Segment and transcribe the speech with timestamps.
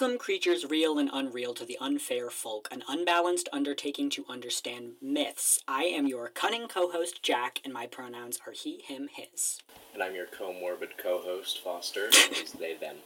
[0.00, 5.58] Welcome, creatures real and unreal, to the unfair folk, an unbalanced undertaking to understand myths.
[5.66, 9.58] I am your cunning co host, Jack, and my pronouns are he, him, his.
[9.94, 12.10] And I'm your comorbid co host, Foster,
[12.60, 12.96] they, them.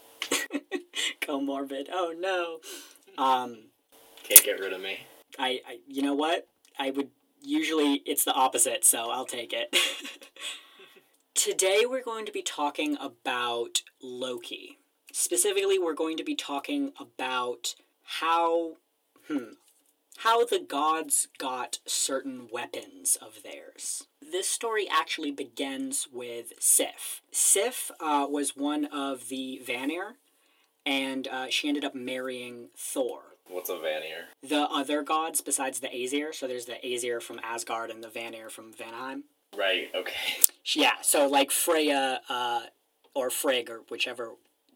[1.22, 1.86] Comorbid.
[1.90, 2.58] Oh no.
[3.16, 3.68] Um,
[4.22, 4.98] Can't get rid of me.
[5.38, 6.46] I, I, you know what?
[6.78, 7.08] I would
[7.40, 9.74] usually, it's the opposite, so I'll take it.
[11.34, 14.76] Today we're going to be talking about Loki.
[15.12, 18.76] Specifically, we're going to be talking about how,
[19.28, 19.52] hmm,
[20.18, 24.06] how the gods got certain weapons of theirs.
[24.20, 27.20] This story actually begins with Sif.
[27.30, 30.14] Sif uh, was one of the Vanir,
[30.86, 33.20] and uh, she ended up marrying Thor.
[33.48, 34.28] What's a Vanir?
[34.42, 38.48] The other gods besides the Aesir, so there's the Aesir from Asgard and the Vanir
[38.48, 39.24] from Vanheim.
[39.56, 40.40] Right, okay.
[40.74, 42.62] Yeah, so like Freya uh,
[43.14, 44.32] or Frigg or whichever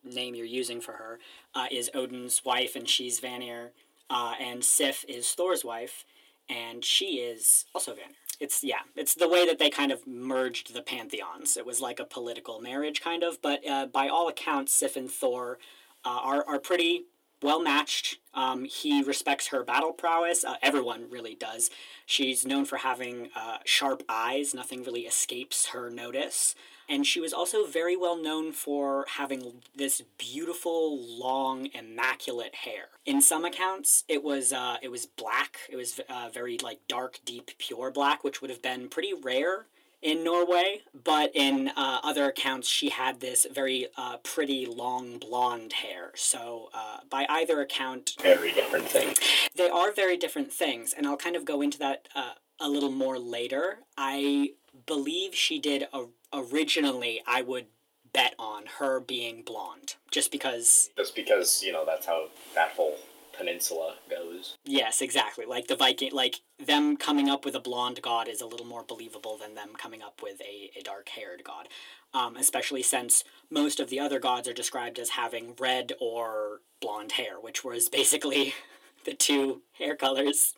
[0.06, 1.19] name you're using for her
[1.55, 3.73] uh, is Odin's wife, and she's Vanir,
[4.10, 6.04] uh, and Sif is Thor's wife,
[6.48, 8.16] and she is also Vanir.
[8.38, 11.57] It's yeah, it's the way that they kind of merged the pantheons.
[11.57, 15.10] It was like a political marriage, kind of, but uh, by all accounts, Sif and
[15.10, 15.59] Thor
[16.04, 17.04] uh, are are pretty
[17.43, 18.18] well matched.
[18.35, 20.45] Um, he respects her battle prowess.
[20.45, 21.70] Uh, everyone really does.
[22.04, 24.54] She's known for having uh, sharp eyes.
[24.54, 26.54] Nothing really escapes her notice.
[26.88, 32.88] And she was also very well known for having this beautiful, long, immaculate hair.
[33.04, 35.59] In some accounts, it was uh, it was black.
[35.68, 39.66] It was uh, very like dark, deep, pure black, which would have been pretty rare
[40.02, 45.73] in Norway, but in uh, other accounts, she had this very uh, pretty long blonde
[45.73, 46.12] hair.
[46.14, 49.18] So, uh, by either account, Very different things.
[49.57, 52.90] they are very different things, and I'll kind of go into that uh, a little
[52.92, 53.79] more later.
[53.96, 54.51] I
[54.85, 57.66] believe she did a- originally, I would
[58.13, 62.97] bet on her being blonde, just because Just because, you know, that's how that whole
[63.37, 64.56] peninsula goes.
[64.65, 65.44] Yes, exactly.
[65.44, 68.82] Like the Viking, like them coming up with a blonde god is a little more
[68.82, 71.69] believable than them coming up with a, a dark haired god.
[72.15, 77.12] Um, especially since most of the other gods are described as having red or blonde
[77.12, 78.54] hair, which was basically
[79.04, 80.54] the two hair colors.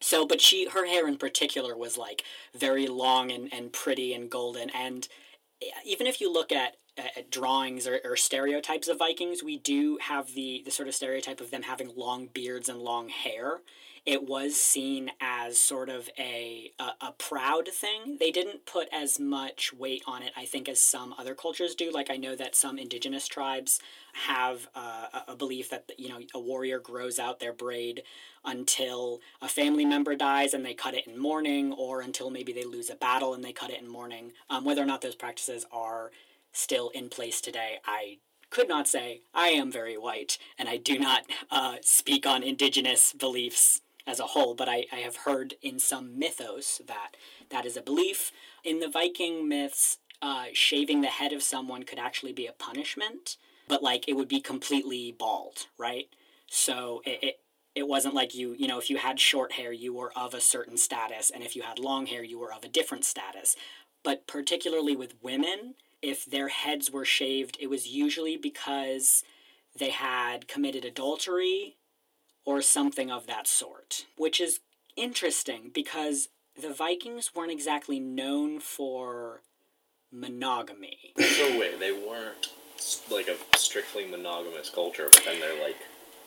[0.00, 2.22] So, but she, her hair in particular was like
[2.54, 4.70] very long and, and pretty and golden.
[4.70, 5.08] And
[5.62, 9.98] eh, even if you look at, at drawings or, or stereotypes of Vikings, we do
[10.02, 13.60] have the, the sort of stereotype of them having long beards and long hair.
[14.06, 18.18] It was seen as sort of a, a, a proud thing.
[18.20, 21.90] They didn't put as much weight on it, I think, as some other cultures do.
[21.90, 23.80] Like, I know that some indigenous tribes
[24.12, 28.04] have uh, a- belief that, you know, a warrior grows out their braid
[28.44, 32.64] until a family member dies and they cut it in mourning, or until maybe they
[32.64, 34.30] lose a battle and they cut it in mourning.
[34.48, 36.12] Um, whether or not those practices are
[36.52, 38.18] still in place today, I
[38.50, 39.22] could not say.
[39.34, 44.26] I am very white, and I do not uh, speak on indigenous beliefs as a
[44.26, 47.16] whole, but I, I have heard in some mythos that
[47.50, 48.32] that is a belief.
[48.64, 53.36] In the Viking myths, uh, shaving the head of someone could actually be a punishment,
[53.68, 56.08] but like it would be completely bald, right?
[56.48, 57.40] So it, it
[57.74, 60.40] it wasn't like you, you know, if you had short hair, you were of a
[60.40, 63.54] certain status, and if you had long hair, you were of a different status.
[64.02, 69.24] But particularly with women, if their heads were shaved, it was usually because
[69.78, 71.76] they had committed adultery
[72.46, 74.60] or something of that sort, which is
[74.96, 79.42] interesting because the Vikings weren't exactly known for
[80.10, 81.12] monogamy.
[81.18, 82.48] So wait, they weren't
[83.10, 85.76] like a strictly monogamous culture, but then they're like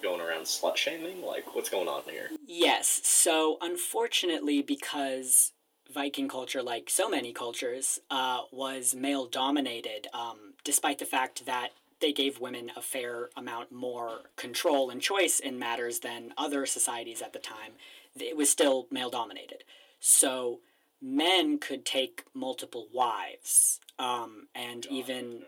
[0.02, 1.22] going around slut shaming?
[1.22, 2.30] Like, what's going on here?
[2.46, 5.51] Yes, so unfortunately, because
[5.94, 11.69] Viking culture, like so many cultures, uh, was male dominated, um, despite the fact that
[12.02, 17.22] they gave women a fair amount more control and choice in matters than other societies
[17.22, 17.74] at the time,
[18.20, 19.64] it was still male dominated.
[20.00, 20.60] So
[21.02, 25.44] men could take multiple wives, um, and even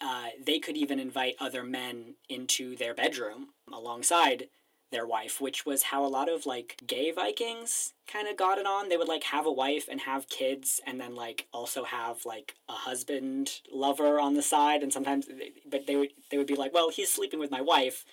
[0.00, 4.48] uh, they could even invite other men into their bedroom alongside
[4.90, 8.66] their wife, which was how a lot of like gay Vikings kind of got it
[8.66, 8.88] on.
[8.88, 12.54] They would like have a wife and have kids, and then like also have like
[12.68, 14.82] a husband lover on the side.
[14.82, 15.26] And sometimes,
[15.68, 18.04] but they would they would be like, well, he's sleeping with my wife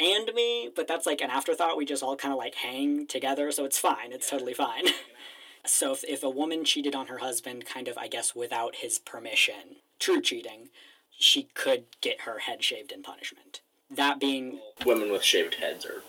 [0.00, 1.76] and me, but that's like an afterthought.
[1.76, 4.12] We just all kind of like hang together, so it's fine.
[4.12, 4.86] It's totally fine.
[5.66, 8.98] so if if a woman cheated on her husband, kind of I guess without his
[8.98, 10.68] permission, true cheating,
[11.10, 13.60] she could get her head shaved in punishment.
[13.94, 16.02] That being Women with shaved heads are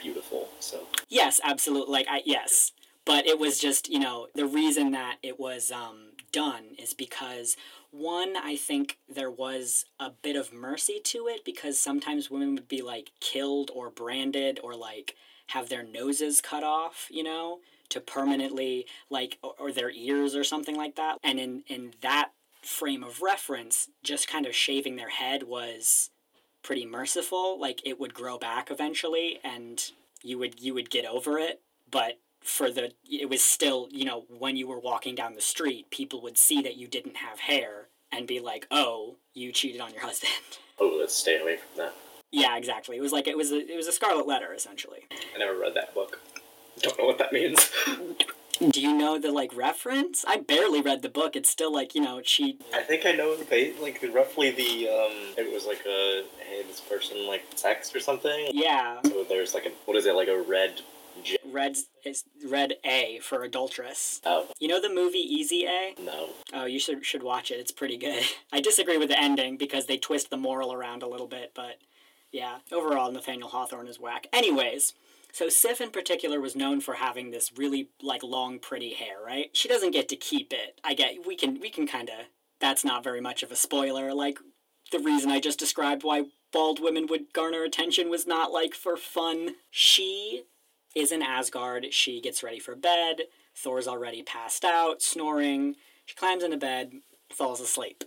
[0.00, 1.92] beautiful, so Yes, absolutely.
[1.92, 2.72] Like I yes,
[3.04, 7.56] but it was just you know the reason that it was um, done is because
[7.90, 12.68] One, I think there was a bit of mercy to it because sometimes women would
[12.68, 15.14] be like killed or branded or like
[15.48, 20.44] have their noses cut off, you know, to permanently like or, or their ears or
[20.44, 21.18] something like that.
[21.24, 22.32] And in in that
[22.62, 26.10] frame of reference, just kind of shaving their head was
[26.68, 27.58] pretty merciful.
[27.58, 29.82] Like it would grow back eventually and
[30.22, 34.26] you would you would get over it, but for the it was still, you know,
[34.28, 37.88] when you were walking down the street, people would see that you didn't have hair
[38.12, 41.94] and be like, "Oh, you cheated on your husband." Oh, let's stay away from that.
[42.30, 42.98] yeah, exactly.
[42.98, 45.06] It was like it was a it was a scarlet letter essentially.
[45.34, 46.20] I never read that book.
[46.80, 47.70] Don't know what that means.
[48.58, 50.24] Do you know the like reference?
[50.26, 51.36] I barely read the book.
[51.36, 53.36] It's still like, you know, she I think I know
[53.80, 55.34] like roughly the um.
[55.36, 58.48] It was like a hey, this person like sex or something.
[58.52, 60.80] yeah, So there's like a what is it like a red.
[61.22, 64.20] J- red is red A for adulteress.
[64.24, 65.94] oh You know the movie Easy A?
[66.00, 66.30] no.
[66.52, 67.58] Oh, you should should watch it.
[67.60, 68.24] It's pretty good.
[68.52, 71.78] I disagree with the ending because they twist the moral around a little bit, but
[72.32, 74.26] yeah, overall Nathaniel Hawthorne is whack.
[74.32, 74.92] Anyways,
[75.32, 79.50] so Sif in particular was known for having this really like long pretty hair, right?
[79.52, 80.80] She doesn't get to keep it.
[80.82, 82.26] I get we can we can kind of
[82.60, 84.12] that's not very much of a spoiler.
[84.12, 84.38] Like
[84.90, 88.96] the reason I just described why bald women would garner attention was not like for
[88.96, 89.56] fun.
[89.70, 90.44] She
[90.94, 91.92] is in Asgard.
[91.92, 93.22] She gets ready for bed.
[93.54, 95.76] Thor's already passed out, snoring.
[96.06, 96.92] She climbs into bed,
[97.30, 98.04] falls asleep.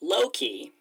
[0.00, 0.72] Loki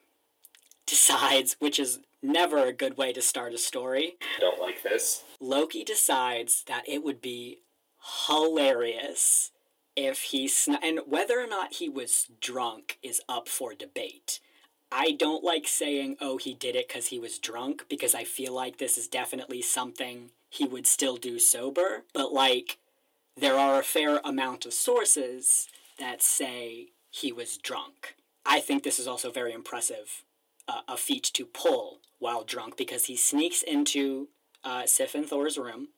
[0.85, 5.24] decides, which is never a good way to start a story, I Don't like this.
[5.44, 7.60] Loki decides that it would be
[8.28, 9.51] hilarious
[9.94, 14.40] if he sn- and whether or not he was drunk is up for debate.
[14.90, 18.54] I don't like saying oh he did it cuz he was drunk because I feel
[18.54, 22.78] like this is definitely something he would still do sober, but like
[23.36, 25.68] there are a fair amount of sources
[26.00, 28.16] that say he was drunk.
[28.45, 30.24] I think this is also very impressive
[30.69, 34.30] uh, a feat to pull while drunk because he sneaks into
[34.63, 35.89] uh, Sif and Thor's room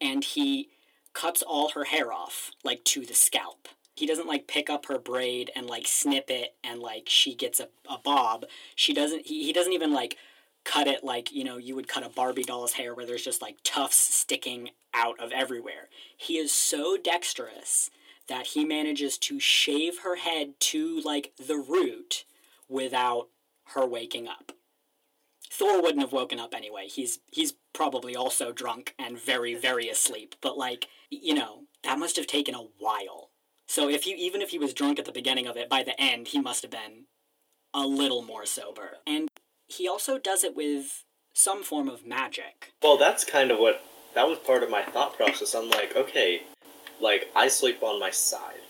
[0.00, 0.68] and he
[1.12, 3.68] cuts all her hair off, like to the scalp.
[3.94, 7.60] He doesn't like pick up her braid and like snip it and like she gets
[7.60, 8.46] a, a bob.
[8.74, 10.16] She doesn't, he, he doesn't even like
[10.64, 13.42] cut it like, you know, you would cut a Barbie doll's hair where there's just
[13.42, 15.88] like tufts sticking out of everywhere.
[16.16, 17.90] He is so dexterous
[18.28, 22.24] that he manages to shave her head to like the root
[22.68, 23.28] without
[23.74, 24.52] her waking up.
[25.52, 26.88] Thor wouldn't have woken up anyway.
[26.88, 30.34] He's he's probably also drunk and very very asleep.
[30.40, 33.30] But like you know that must have taken a while.
[33.68, 36.00] So if you even if he was drunk at the beginning of it, by the
[36.00, 37.04] end he must have been
[37.74, 38.96] a little more sober.
[39.06, 39.28] And
[39.68, 41.04] he also does it with
[41.34, 42.72] some form of magic.
[42.82, 43.84] Well, that's kind of what
[44.14, 45.54] that was part of my thought process.
[45.54, 46.42] I'm like, okay,
[46.98, 48.62] like I sleep on my side,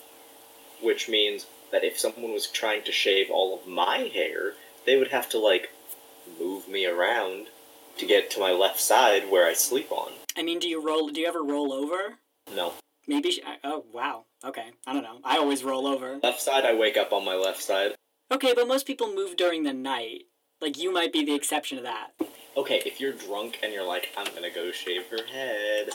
[0.83, 5.09] which means that if someone was trying to shave all of my hair, they would
[5.09, 5.71] have to like
[6.41, 7.47] move me around
[7.99, 10.13] to get to my left side where I sleep on.
[10.37, 11.09] I mean, do you roll?
[11.09, 12.19] Do you ever roll over?
[12.55, 12.75] No,
[13.07, 13.31] Maybe.
[13.31, 14.25] She, oh wow.
[14.45, 14.71] Okay.
[14.87, 15.19] I don't know.
[15.25, 16.19] I always roll over.
[16.23, 16.65] left side.
[16.65, 17.95] I wake up on my left side.
[18.31, 20.23] Okay, but most people move during the night.
[20.61, 22.13] Like you might be the exception to that.
[22.57, 25.91] Okay, if you're drunk and you're like, I'm gonna go shave her head,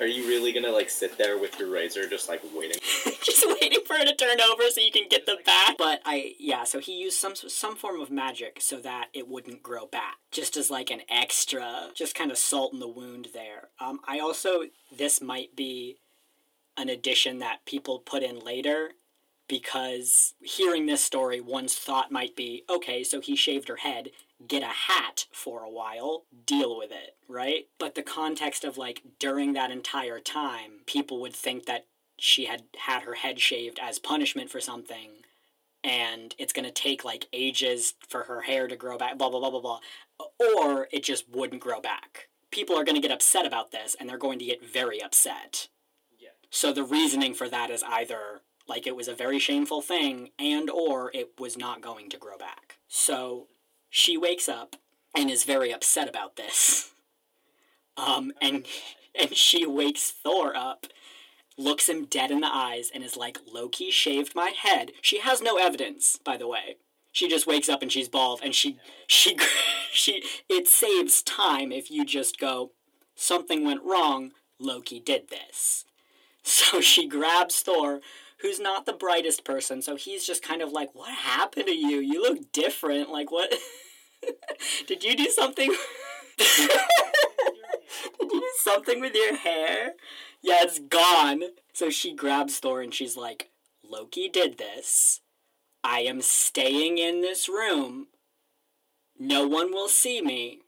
[0.00, 2.80] are you really gonna like sit there with your razor just like waiting?
[3.22, 5.76] just waiting for her to turn over so you can get them back.
[5.78, 9.62] But I, yeah, so he used some some form of magic so that it wouldn't
[9.62, 13.68] grow back, just as like an extra, just kind of salt in the wound there.
[13.78, 14.64] Um, I also
[14.96, 15.98] this might be
[16.76, 18.92] an addition that people put in later
[19.46, 24.10] because hearing this story, one's thought might be, okay, so he shaved her head,
[24.46, 27.66] get a hat for a while, deal with it, right?
[27.78, 31.86] But the context of like during that entire time, people would think that
[32.18, 35.10] she had had her head shaved as punishment for something
[35.82, 39.40] and it's going to take like ages for her hair to grow back blah blah
[39.40, 39.80] blah blah blah
[40.38, 44.08] or it just wouldn't grow back people are going to get upset about this and
[44.08, 45.68] they're going to get very upset
[46.18, 46.28] Yeah.
[46.50, 50.68] so the reasoning for that is either like it was a very shameful thing and
[50.68, 53.46] or it was not going to grow back so
[53.90, 54.76] she wakes up
[55.14, 56.92] and is very upset about this
[57.96, 58.64] um and
[59.20, 60.86] and she wakes thor up
[61.60, 64.92] looks him dead in the eyes and is like, Loki shaved my head.
[65.02, 66.76] She has no evidence, by the way.
[67.12, 69.36] She just wakes up and she's bald, and she, she,
[69.92, 70.22] she.
[70.48, 72.70] It saves time if you just go,
[73.14, 74.32] something went wrong.
[74.58, 75.84] Loki did this.
[76.42, 78.00] So she grabs Thor,
[78.42, 79.82] who's not the brightest person.
[79.82, 81.98] So he's just kind of like, "What happened to you?
[81.98, 83.10] You look different.
[83.10, 83.52] Like what?
[84.86, 85.74] did you do something?
[86.38, 86.68] did
[88.20, 89.94] you do something with your hair?"
[90.42, 91.42] yeah, it's gone.
[91.72, 93.50] So she grabs Thor and she's like,
[93.88, 95.20] Loki did this.
[95.82, 98.08] I am staying in this room.
[99.18, 100.60] No one will see me.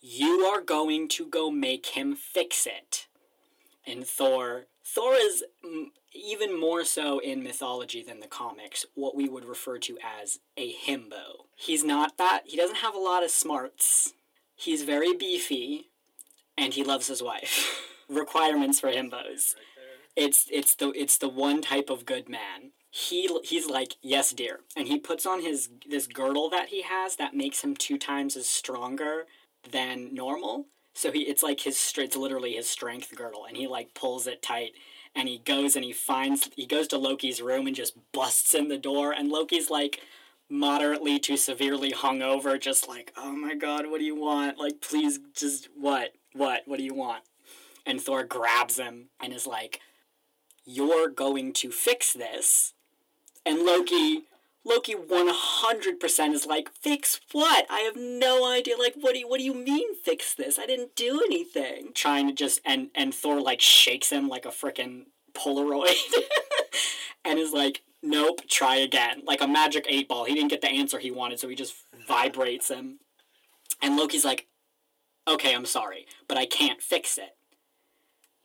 [0.00, 3.06] You are going to go make him fix it.
[3.86, 9.28] And Thor, Thor is mm, even more so in mythology than the comics, what we
[9.28, 11.46] would refer to as a himbo.
[11.56, 14.14] He's not that, he doesn't have a lot of smarts.
[14.54, 15.90] He's very beefy,
[16.56, 17.82] and he loves his wife.
[18.08, 19.54] Requirements for himbos.
[20.14, 22.72] It's it's the it's the one type of good man.
[22.90, 27.16] He he's like yes dear, and he puts on his this girdle that he has
[27.16, 29.26] that makes him two times as stronger
[29.70, 30.66] than normal.
[30.94, 34.40] So he it's like his it's literally his strength girdle, and he like pulls it
[34.40, 34.72] tight,
[35.16, 38.68] and he goes and he finds he goes to Loki's room and just busts in
[38.68, 40.00] the door, and Loki's like
[40.48, 44.58] moderately to severely hungover, just like oh my god, what do you want?
[44.58, 47.24] Like please, just what what what do you want?
[47.86, 49.80] And Thor grabs him and is like,
[50.64, 52.74] "You're going to fix this."
[53.44, 54.24] And Loki
[54.66, 57.66] Loki 100% is like, fix what?
[57.70, 58.76] I have no idea.
[58.76, 60.58] Like, what do you, what do you mean fix this?
[60.58, 61.92] I didn't do anything.
[61.94, 65.04] Trying to just, and, and Thor like shakes him like a freaking
[65.34, 65.94] Polaroid
[67.24, 69.22] and is like, nope, try again.
[69.24, 70.24] Like a magic eight ball.
[70.24, 71.76] He didn't get the answer he wanted, so he just
[72.08, 72.98] vibrates him.
[73.80, 74.48] And Loki's like,
[75.28, 77.36] okay, I'm sorry, but I can't fix it.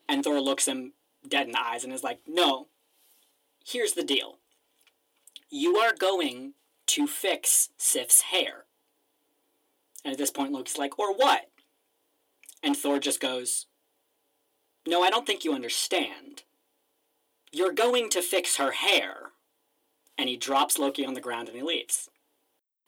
[0.07, 0.93] And Thor looks him
[1.27, 2.67] dead in the eyes and is like, no,
[3.65, 4.37] here's the deal
[5.51, 6.53] you are going
[6.87, 8.65] to fix Sif's hair.
[10.03, 11.49] And at this point, Loki's like, or what?
[12.63, 13.67] And Thor just goes,
[14.87, 16.43] No, I don't think you understand.
[17.51, 19.31] You're going to fix her hair.
[20.17, 22.09] And he drops Loki on the ground and he leaves.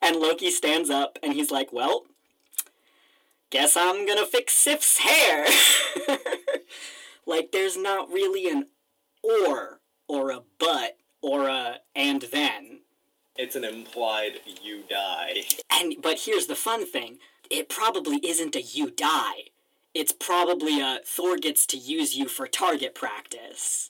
[0.02, 2.06] And Loki stands up and he's like, Well,
[3.50, 5.46] guess I'm gonna fix Sif's hair.
[7.26, 8.68] like, there's not really an
[9.22, 12.82] or or a but or a and then.
[13.36, 15.44] It's an implied you die.
[15.72, 17.18] And but here's the fun thing.
[17.50, 19.50] It probably isn't a you die.
[19.96, 23.90] It's probably a Thor gets to use you for target practice.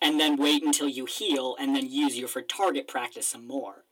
[0.00, 3.84] And then wait until you heal and then use you for target practice some more.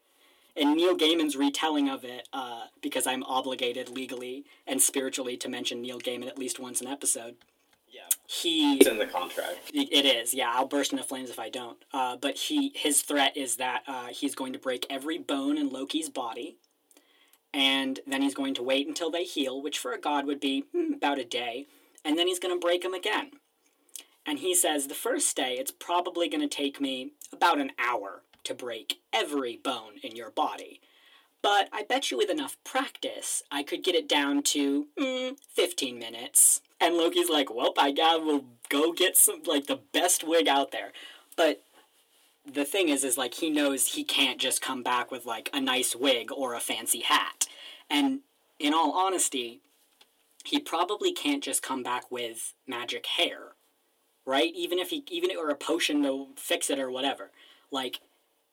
[0.57, 5.81] And Neil Gaiman's retelling of it, uh, because I'm obligated legally and spiritually to mention
[5.81, 7.37] Neil Gaiman at least once an episode.
[8.27, 9.71] He It's in the contract.
[9.73, 10.51] it is, yeah.
[10.55, 11.77] I'll burst into flames if I don't.
[11.93, 15.69] Uh, but he, his threat is that uh, he's going to break every bone in
[15.69, 16.57] Loki's body,
[17.53, 20.65] and then he's going to wait until they heal, which for a god would be
[20.75, 21.67] hmm, about a day,
[22.05, 23.33] and then he's going to break them again.
[24.27, 28.23] And he says the first day it's probably going to take me about an hour
[28.45, 30.81] to break every bone in your body.
[31.43, 35.99] But I bet you with enough practice, I could get it down to mm, 15
[35.99, 36.63] minutes.
[36.81, 40.71] And Loki's like, well, I gotta will go get some, like, the best wig out
[40.71, 40.93] there.
[41.37, 41.63] But
[42.45, 45.61] the thing is, is like, he knows he can't just come back with, like, a
[45.61, 47.47] nice wig or a fancy hat.
[47.89, 48.21] And
[48.59, 49.61] in all honesty,
[50.45, 53.53] he probably can't just come back with magic hair,
[54.27, 54.53] right?
[54.55, 57.31] Even if he, even or a potion to fix it or whatever.
[57.71, 58.01] Like,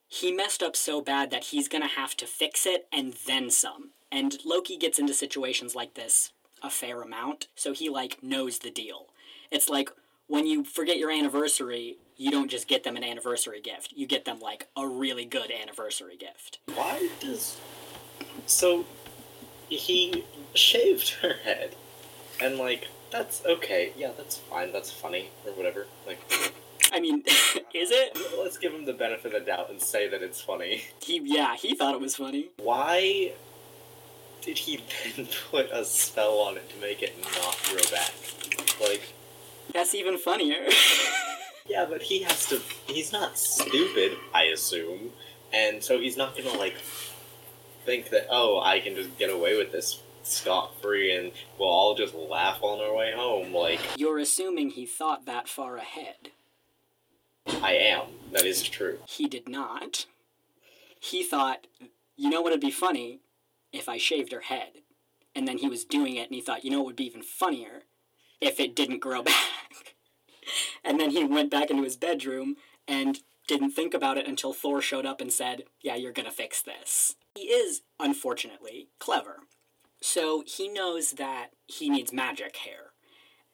[0.08, 3.90] he messed up so bad that he's gonna have to fix it and then some.
[4.10, 8.70] And Loki gets into situations like this a fair amount, so he like knows the
[8.70, 9.08] deal.
[9.50, 9.90] It's like
[10.26, 13.92] when you forget your anniversary, you don't just get them an anniversary gift.
[13.96, 16.58] You get them like a really good anniversary gift.
[16.74, 17.58] Why does.
[18.46, 18.84] So.
[19.68, 21.74] He shaved her head.
[22.42, 23.92] And, like, that's okay.
[23.96, 24.70] Yeah, that's fine.
[24.70, 25.30] That's funny.
[25.46, 25.86] Or whatever.
[26.06, 26.18] Like,
[26.92, 28.18] I mean, is it?
[28.38, 30.82] let's give him the benefit of the doubt and say that it's funny.
[31.00, 32.50] He yeah, he thought it was funny.
[32.58, 33.32] Why
[34.42, 34.80] did he
[35.16, 38.12] then put a spell on it to make it not grow back?
[38.80, 39.14] Like,
[39.72, 40.66] That's even funnier.
[41.66, 42.60] yeah, but he has to.
[42.86, 45.10] He's not stupid, I assume.
[45.52, 46.76] And so he's not gonna, like,
[47.84, 51.94] think that, oh, I can just get away with this scot free and we'll all
[51.94, 53.52] just laugh on our way home.
[53.52, 56.30] Like, You're assuming he thought that far ahead.
[57.60, 58.02] I am.
[58.30, 58.98] That is true.
[59.06, 60.06] He did not.
[61.00, 61.66] He thought,
[62.16, 63.18] you know what would be funny?
[63.72, 64.82] If I shaved her head.
[65.34, 67.22] And then he was doing it and he thought, you know what would be even
[67.22, 67.82] funnier?
[68.40, 69.94] If it didn't grow back.
[70.84, 74.80] and then he went back into his bedroom and didn't think about it until Thor
[74.80, 77.16] showed up and said, yeah, you're gonna fix this.
[77.34, 79.40] He is, unfortunately, clever.
[80.00, 82.92] So he knows that he needs magic hair.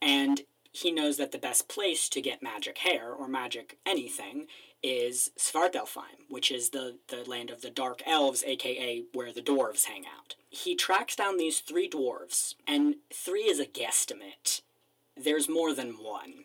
[0.01, 4.47] And he knows that the best place to get magic hair or magic anything
[4.83, 9.85] is Svartalfheim, which is the, the land of the dark elves, aka where the dwarves
[9.85, 10.37] hang out.
[10.51, 14.63] He tracks down these three dwarves, and three is a guesstimate.
[15.17, 16.45] There's more than one.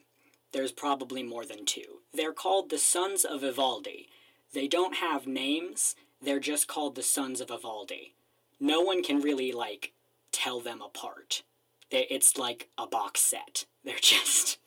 [0.52, 2.02] There's probably more than two.
[2.14, 4.08] They're called the Sons of Ivaldi.
[4.54, 8.14] They don't have names, they're just called the Sons of Ivaldi.
[8.60, 9.94] No one can really like
[10.32, 11.44] tell them apart.
[11.92, 13.66] It's like a box set.
[13.84, 14.58] They're just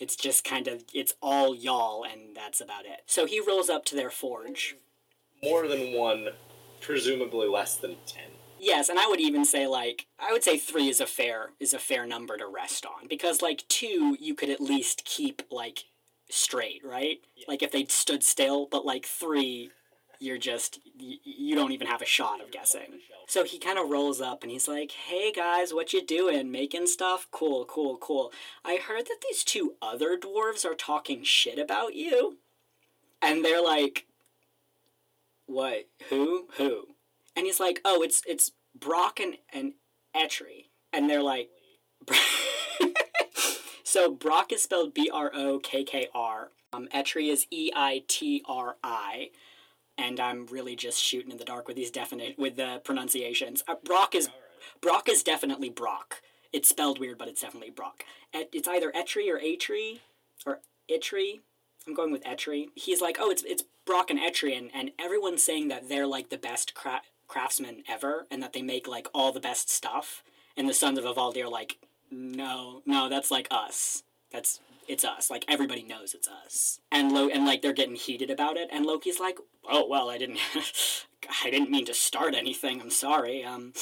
[0.00, 3.02] it's just kind of it's all y'all and that's about it.
[3.06, 4.76] So he rolls up to their forge.
[5.42, 6.28] More than one,
[6.80, 8.24] presumably less than ten.
[8.58, 11.72] Yes, and I would even say like I would say 3 is a fair is
[11.72, 15.84] a fair number to rest on because like 2 you could at least keep like
[16.28, 17.20] straight, right?
[17.36, 17.44] Yeah.
[17.48, 19.70] Like if they stood still, but like 3
[20.20, 23.00] you're just you, don't even have a shot of guessing.
[23.26, 26.52] So he kind of rolls up and he's like, "Hey guys, what you doing?
[26.52, 27.26] Making stuff?
[27.30, 28.32] Cool, cool, cool.
[28.64, 32.38] I heard that these two other dwarves are talking shit about you."
[33.22, 34.06] And they're like,
[35.46, 35.88] "What?
[36.10, 36.48] Who?
[36.58, 36.88] Who?"
[37.34, 39.74] And he's like, "Oh, it's it's Brock and and
[40.14, 41.50] Etri." And they're like
[43.90, 46.52] So Brock is spelled B R O K K R.
[46.72, 49.30] Um, Etri is E I T R I
[50.00, 53.62] and I'm really just shooting in the dark with these definite with the pronunciations.
[53.68, 54.30] Uh, Brock is
[54.80, 56.22] Brock is definitely Brock.
[56.52, 58.04] It's spelled weird, but it's definitely Brock.
[58.34, 60.00] Et, it's either Etri or Atri
[60.46, 61.40] or Itri.
[61.86, 62.68] I'm going with Etri.
[62.74, 66.30] He's like, oh, it's it's Brock and Etri, and, and everyone's saying that they're like
[66.30, 70.22] the best cra- craftsmen ever, and that they make like all the best stuff.
[70.56, 71.78] And the Sons of Ivaldi are like,
[72.10, 74.02] no, no, that's like us.
[74.32, 75.30] That's it's us.
[75.30, 76.80] Like everybody knows it's us.
[76.90, 78.68] And Lo and like they're getting heated about it.
[78.72, 80.38] And Loki's like, oh well, I didn't,
[81.44, 82.80] I didn't mean to start anything.
[82.80, 83.44] I'm sorry.
[83.44, 83.72] Um,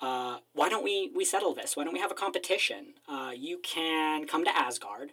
[0.00, 1.76] uh, why don't we we settle this?
[1.76, 2.94] Why don't we have a competition?
[3.08, 5.12] Uh, you can come to Asgard,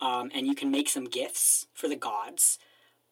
[0.00, 2.58] um, and you can make some gifts for the gods.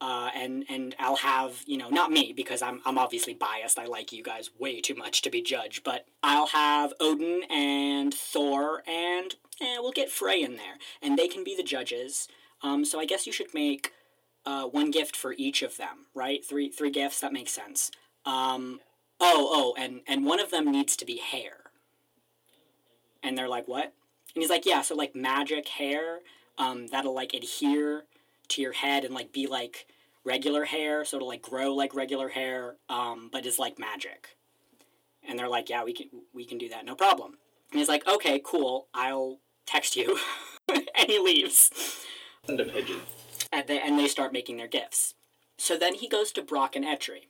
[0.01, 3.79] Uh, and and I'll have you know not me because I'm I'm obviously biased.
[3.79, 8.15] I like you guys way too much to be judged, but I'll have Odin and
[8.15, 12.29] Thor and eh, we'll get Frey in there, and they can be the judges.
[12.63, 13.93] Um, so I guess you should make
[14.47, 16.45] uh, one gift for each of them, right?
[16.45, 17.21] Three three gifts.
[17.21, 17.91] That makes sense.
[18.25, 18.81] Um,
[19.21, 21.55] oh oh, and and one of them needs to be hair.
[23.23, 23.93] And they're like, what?
[24.35, 24.83] And he's like, yeah.
[24.83, 26.21] So like magic hair,
[26.57, 28.05] um, that'll like adhere
[28.49, 29.87] to your head and like be like
[30.25, 34.37] regular hair, so it'll like grow like regular hair, um, but is like magic.
[35.29, 37.39] And they're like, yeah, we can we can do that, no problem.
[37.71, 40.19] And he's like, okay, cool, I'll text you.
[40.69, 41.71] and he leaves.
[42.47, 43.01] And a pigeon.
[43.53, 45.15] And they and they start making their gifts.
[45.57, 47.27] So then he goes to Brock and Etri.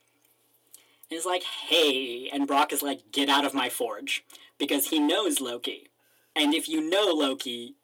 [1.10, 4.24] And he's like, hey, and Brock is like, get out of my forge.
[4.58, 5.88] Because he knows Loki.
[6.36, 7.76] And if you know Loki,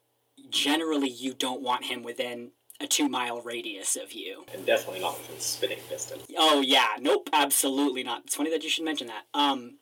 [0.49, 4.45] generally you don't want him within a two mile radius of you.
[4.53, 6.23] And definitely not within spitting distance.
[6.37, 8.23] Oh yeah, nope, absolutely not.
[8.25, 9.25] It's funny that you should mention that.
[9.33, 9.77] Um,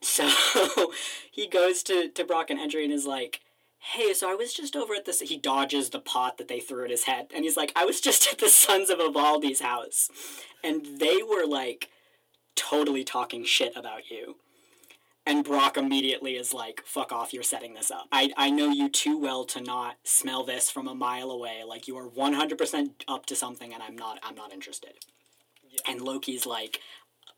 [0.00, 0.28] so
[1.30, 3.40] he goes to to Brock and Etri and is like,
[3.78, 6.84] "Hey, so I was just over at this." He dodges the pot that they threw
[6.84, 10.10] at his head, and he's like, "I was just at the Sons of Ivaldi's house,
[10.62, 11.88] and they were like
[12.54, 14.36] totally talking shit about you."
[15.24, 18.08] And Brock immediately is like, fuck off, you're setting this up.
[18.10, 21.62] I, I know you too well to not smell this from a mile away.
[21.66, 24.94] Like you are 100% up to something and I'm not I'm not interested.
[25.86, 26.80] And Loki's like,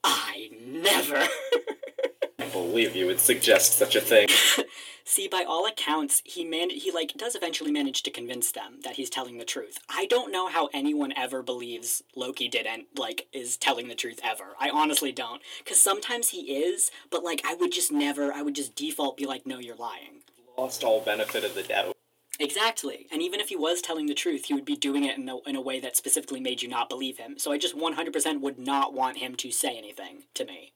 [0.02, 1.26] I never.
[2.44, 4.28] I believe you would suggest such a thing.
[5.06, 8.96] See, by all accounts, he man he like does eventually manage to convince them that
[8.96, 9.78] he's telling the truth.
[9.88, 14.56] I don't know how anyone ever believes Loki didn't like is telling the truth ever.
[14.60, 18.32] I honestly don't, because sometimes he is, but like I would just never.
[18.32, 20.22] I would just default be like, no, you're lying.
[20.58, 21.96] Lost all benefit of the doubt.
[22.38, 23.06] Exactly.
[23.10, 25.38] And even if he was telling the truth, he would be doing it in a,
[25.46, 27.38] in a way that specifically made you not believe him.
[27.38, 30.72] So I just 100% would not want him to say anything to me.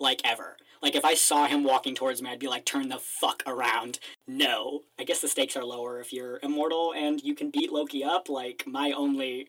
[0.00, 0.56] Like, ever.
[0.82, 4.00] Like, if I saw him walking towards me, I'd be like, turn the fuck around.
[4.26, 4.80] No.
[4.98, 8.28] I guess the stakes are lower if you're immortal and you can beat Loki up.
[8.28, 9.48] Like, my only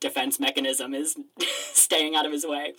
[0.00, 1.16] defense mechanism is
[1.72, 2.74] staying out of his way.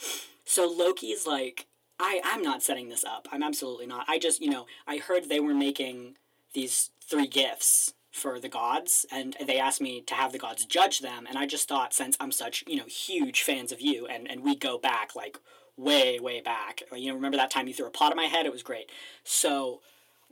[0.46, 1.68] So Loki's like,
[2.00, 3.28] I, I'm not setting this up.
[3.32, 4.06] I'm absolutely not.
[4.08, 6.16] I just, you know, I heard they were making
[6.54, 11.00] these three gifts for the gods and they asked me to have the gods judge
[11.00, 14.30] them and i just thought since i'm such you know huge fans of you and,
[14.30, 15.38] and we go back like
[15.80, 16.84] way way back.
[16.96, 18.46] You know remember that time you threw a pot at my head?
[18.46, 18.92] It was great.
[19.24, 19.82] So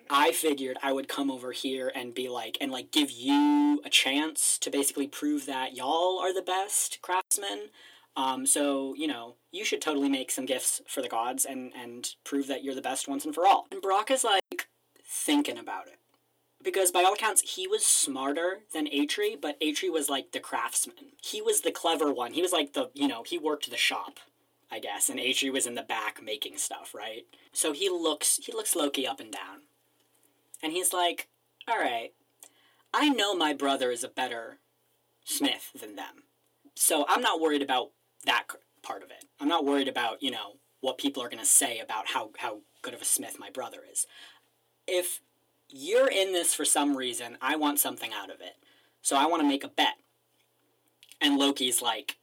[0.10, 3.90] i figured i would come over here and be like and like give you a
[3.90, 7.70] chance to basically prove that y'all are the best craftsmen.
[8.16, 12.10] Um, so you know you should totally make some gifts for the gods and and
[12.24, 13.68] prove that you're the best once and for all.
[13.72, 14.68] And brock is like
[15.04, 16.00] thinking about it.
[16.64, 21.14] Because by all accounts he was smarter than Atri, but Atri was like the craftsman.
[21.24, 22.34] He was the clever one.
[22.34, 24.20] He was like the you know he worked the shop,
[24.72, 27.26] I guess, and Atri was in the back making stuff, right?
[27.54, 29.62] So he looks he looks Loki up and down,
[30.62, 31.30] and he's like,
[31.68, 32.14] all right,
[32.94, 34.60] I know my brother is a better
[35.24, 36.24] smith than them,
[36.76, 37.92] so I'm not worried about
[38.26, 38.48] that
[38.82, 39.26] part of it.
[39.40, 42.60] I'm not worried about, you know, what people are going to say about how, how
[42.82, 44.08] good of a smith my brother is.
[44.88, 45.22] If
[45.70, 48.56] you're in this for some reason, I want something out of it.
[49.02, 49.96] So I want to make a bet.
[51.20, 52.18] And Loki's like,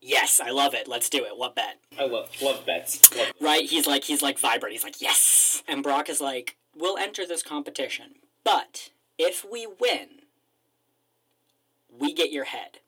[0.00, 0.88] Yes, I love it.
[0.88, 1.36] Let's do it.
[1.36, 1.78] What bet?
[1.98, 3.02] I love love bets.
[3.14, 3.68] Love Right?
[3.68, 4.72] He's like he's like vibrant.
[4.72, 10.22] He's like, "Yes." And Brock is like, "We'll enter this competition, but if we win,
[11.96, 12.78] we get your head."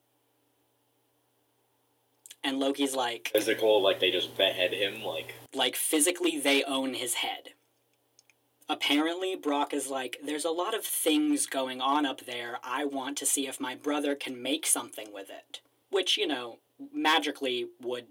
[2.45, 7.15] And Loki's like, physical, like they just behead him, like like physically they own his
[7.15, 7.51] head.
[8.69, 12.59] Apparently, Brock is like, there's a lot of things going on up there.
[12.65, 15.61] I want to see if my brother can make something with it.
[15.91, 16.59] Which, you know,
[16.93, 18.07] magically would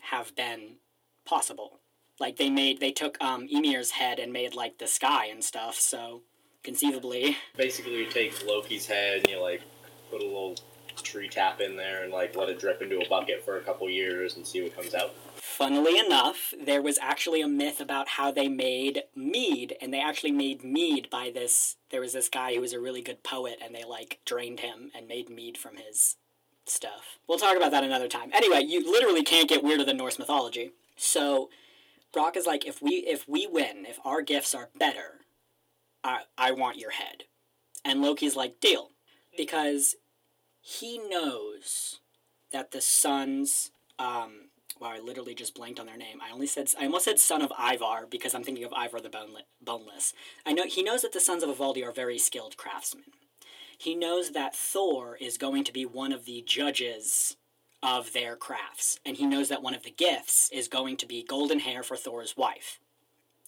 [0.00, 0.76] have been
[1.24, 1.80] possible.
[2.20, 5.76] Like they made they took um Ymir's head and made like the sky and stuff,
[5.76, 6.22] so
[6.62, 7.36] conceivably.
[7.56, 9.62] basically you take Loki's head and you like
[10.10, 10.56] put a little
[11.02, 13.88] tree tap in there and like let it drip into a bucket for a couple
[13.88, 15.14] years and see what comes out.
[15.36, 20.30] Funnily enough, there was actually a myth about how they made mead, and they actually
[20.30, 21.76] made mead by this.
[21.90, 24.90] There was this guy who was a really good poet, and they like drained him
[24.94, 26.16] and made mead from his
[26.70, 27.18] stuff.
[27.26, 28.30] We'll talk about that another time.
[28.32, 30.72] Anyway, you literally can't get weirder than Norse mythology.
[30.96, 31.50] So,
[32.12, 35.20] Brock is like, if we if we win, if our gifts are better,
[36.02, 37.24] I I want your head,
[37.84, 38.90] and Loki's like, deal,
[39.36, 39.96] because
[40.60, 42.00] he knows
[42.52, 44.48] that the sons um,
[44.80, 46.18] wow, I literally just blanked on their name.
[46.22, 49.10] I only said I almost said son of Ivar because I'm thinking of Ivar the
[49.64, 50.12] Boneless.
[50.46, 53.04] I know he knows that the sons of Ivaldi are very skilled craftsmen.
[53.78, 57.36] He knows that Thor is going to be one of the judges
[57.80, 61.22] of their crafts, and he knows that one of the gifts is going to be
[61.22, 62.80] golden hair for Thor's wife,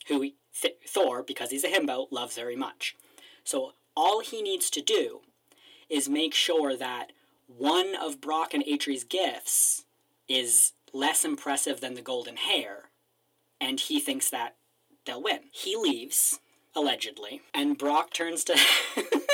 [0.06, 2.94] who Th- Thor, because he's a himbo, loves very much.
[3.42, 5.22] So all he needs to do
[5.88, 7.10] is make sure that
[7.48, 9.84] one of Brock and Atri's gifts
[10.28, 12.90] is less impressive than the golden hair,
[13.60, 14.54] and he thinks that
[15.04, 15.40] they'll win.
[15.50, 16.38] He leaves,
[16.76, 18.56] allegedly, and Brock turns to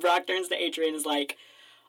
[0.00, 1.36] Brock, turns to Atri and is like,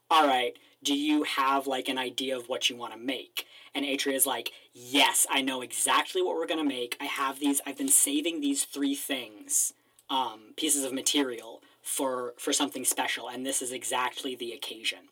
[0.09, 3.85] "All right, do you have like an idea of what you want to make?" And
[3.85, 6.97] Atri is like, "Yes, I know exactly what we're gonna make.
[6.99, 7.61] I have these.
[7.65, 9.73] I've been saving these three things,
[10.09, 15.09] um, pieces of material." For, for something special, and this is exactly the occasion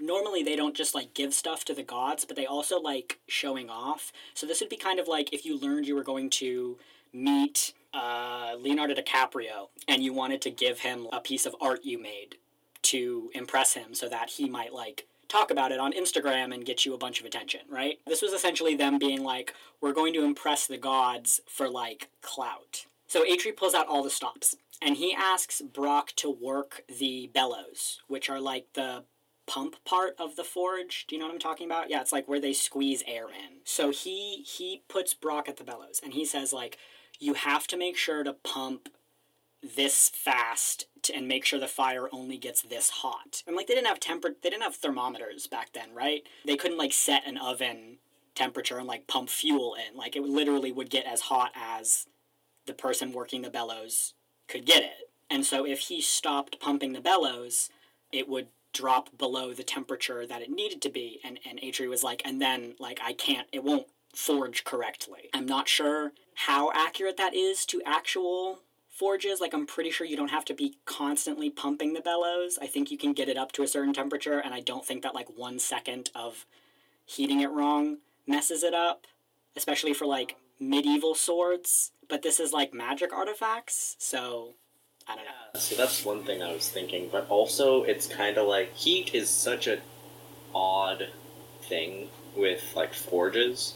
[0.00, 3.70] normally they don't just like give stuff to the gods, but they also like showing
[3.70, 4.12] off.
[4.34, 6.78] So this would be kind of like if you learned you were going to
[7.12, 12.00] meet uh, Leonardo DiCaprio and you wanted to give him a piece of art you
[12.00, 12.36] made
[12.82, 16.84] to impress him so that he might like talk about it on Instagram and get
[16.84, 17.98] you a bunch of attention, right?
[18.06, 22.86] This was essentially them being like, we're going to impress the gods for like clout.
[23.06, 28.00] So Atri pulls out all the stops and he asks Brock to work the bellows,
[28.08, 29.04] which are like the
[29.46, 31.06] pump part of the forge.
[31.06, 31.90] Do you know what I'm talking about?
[31.90, 33.60] Yeah, it's like where they squeeze air in.
[33.64, 36.78] So he he puts Brock at the bellows and he says like
[37.20, 38.88] you have to make sure to pump
[39.62, 43.42] this fast to, and make sure the fire only gets this hot.
[43.46, 46.22] And like they didn't have temper they didn't have thermometers back then, right?
[46.44, 47.98] They couldn't like set an oven
[48.34, 49.96] temperature and like pump fuel in.
[49.96, 52.06] Like it literally would get as hot as
[52.66, 54.14] the person working the bellows
[54.48, 55.10] could get it.
[55.30, 57.70] And so if he stopped pumping the bellows,
[58.12, 61.20] it would drop below the temperature that it needed to be.
[61.24, 65.30] And, and Atri was like, and then, like, I can't, it won't forge correctly.
[65.32, 69.40] I'm not sure how accurate that is to actual forges.
[69.40, 72.58] Like, I'm pretty sure you don't have to be constantly pumping the bellows.
[72.60, 75.02] I think you can get it up to a certain temperature, and I don't think
[75.02, 76.46] that, like, one second of
[77.04, 79.06] heating it wrong messes it up,
[79.56, 81.92] especially for, like, medieval swords.
[82.08, 84.54] But this is, like, magic artifacts, so
[85.06, 85.60] I don't know.
[85.60, 89.28] So that's one thing I was thinking, but also it's kind of like heat is
[89.28, 89.80] such a
[90.54, 91.08] odd
[91.62, 93.74] thing with like forges.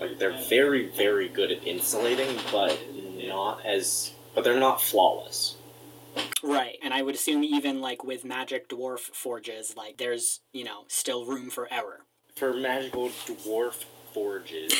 [0.00, 2.78] Like they're very very good at insulating, but
[3.26, 5.56] not as but they're not flawless.
[6.42, 10.84] Right, and I would assume even like with magic dwarf forges, like there's you know
[10.88, 12.00] still room for error.
[12.36, 14.72] For magical dwarf forges,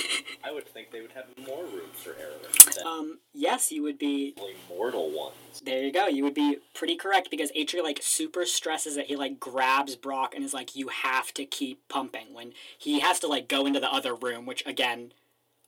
[0.42, 4.34] I would think they would have more room for error Um, yes, you would be.
[4.38, 5.60] only mortal ones.
[5.64, 6.06] There you go.
[6.06, 9.06] You would be pretty correct because Atri like super stresses it.
[9.06, 13.18] He like grabs Brock and is like, "You have to keep pumping." When he has
[13.20, 15.12] to like go into the other room, which again,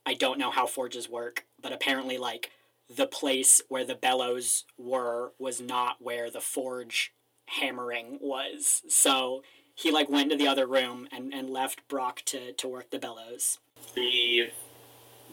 [0.05, 2.51] I don't know how forges work, but apparently like
[2.89, 7.11] the place where the bellows were was not where the forge
[7.47, 8.83] hammering was.
[8.87, 9.43] So
[9.77, 12.97] he like went to the other room and, and left Brock to, to work the
[12.97, 13.59] bellows.
[13.93, 14.49] The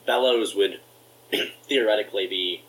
[0.07, 0.81] bellows would
[1.65, 2.63] theoretically be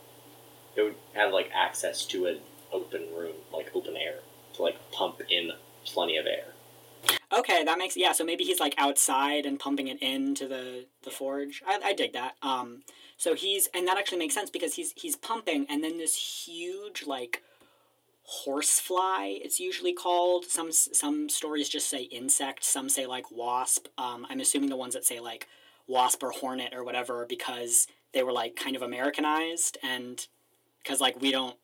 [0.78, 2.40] it would have like access to an
[2.72, 4.20] open room, like open air,
[4.54, 5.52] to like pump in
[5.84, 6.54] plenty of air.
[7.38, 8.14] Okay, that makes yeah.
[8.14, 11.62] So maybe he's like outside and pumping it into the the forge.
[11.68, 12.36] I, I dig that.
[12.42, 12.84] Um,
[13.18, 17.06] so he's and that actually makes sense because he's he's pumping and then this huge
[17.06, 17.44] like
[18.28, 20.46] horsefly it's usually called.
[20.46, 23.88] Some some stories just say insect some say like wasp.
[23.98, 25.48] Um, i'm assuming the ones that say like
[25.88, 30.28] wasp or hornet or whatever because they were like kind of americanized and
[30.82, 31.58] because like we don't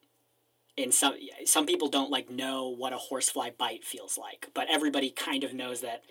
[0.77, 5.09] in some some people don't like know what a horsefly bite feels like but everybody
[5.09, 6.03] kind of knows that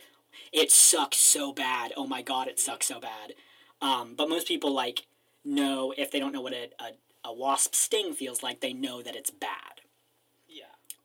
[0.52, 1.92] it sucks so bad.
[1.96, 3.34] Oh my god it sucks so bad.
[3.80, 5.06] Um, but most people like
[5.44, 9.02] know if they don't know what a, a, a wasp sting feels like they know
[9.02, 9.79] that it's bad.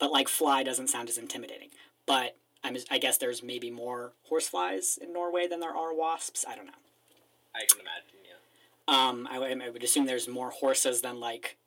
[0.06, 1.70] But like fly doesn't sound as intimidating.
[2.06, 6.46] But I'm, I guess there's maybe more horseflies in Norway than there are wasps.
[6.48, 6.72] I don't know.
[7.56, 8.20] I can imagine.
[8.24, 9.10] Yeah.
[9.10, 11.58] Um, I, would- I would assume there's more horses than like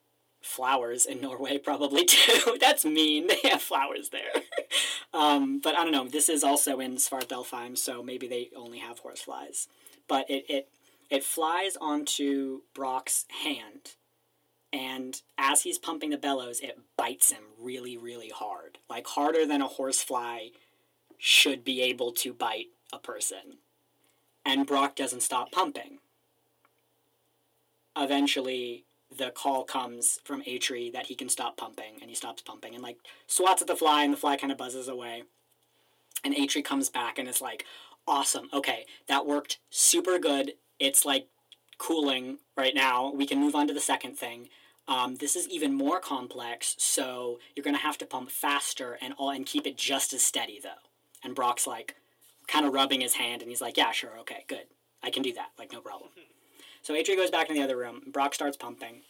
[0.41, 2.57] flowers in Norway, probably too.
[2.61, 3.27] That's mean.
[3.27, 4.31] They have flowers there.
[5.13, 6.07] um, but I don't know.
[6.07, 9.67] This is also in Svartalfheim, so maybe they only have horseflies.
[10.07, 10.69] But it it
[11.11, 13.97] it flies onto Brock's hand,
[14.73, 19.63] and as he's pumping the bellows, it bites him really, really hard, like harder than
[19.63, 20.49] a horsefly
[21.19, 23.59] should be able to bite a person.
[24.45, 25.99] And Brock doesn't stop pumping
[27.99, 28.85] eventually
[29.17, 32.83] the call comes from Atri that he can stop pumping, and he stops pumping and
[32.83, 35.25] like swats at the fly, and the fly kind of buzzes away.
[36.25, 37.65] And Atri comes back and is like,
[38.07, 40.55] "Awesome, okay, that worked super good.
[40.79, 41.29] It's like
[41.79, 43.13] cooling right now.
[43.13, 44.49] We can move on to the second thing.
[44.87, 49.31] Um, this is even more complex, so you're gonna have to pump faster and all
[49.31, 50.89] and keep it just as steady though."
[51.23, 51.97] And Brock's like,
[52.47, 54.67] kind of rubbing his hand, and he's like, "Yeah, sure, okay, good,
[55.03, 56.11] I can do that, like no problem."
[56.81, 58.03] So Atri goes back in the other room.
[58.07, 59.03] Brock starts pumping.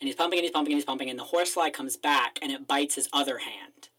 [0.00, 2.50] And he's pumping and he's pumping and he's pumping, and the horsefly comes back and
[2.50, 3.90] it bites his other hand.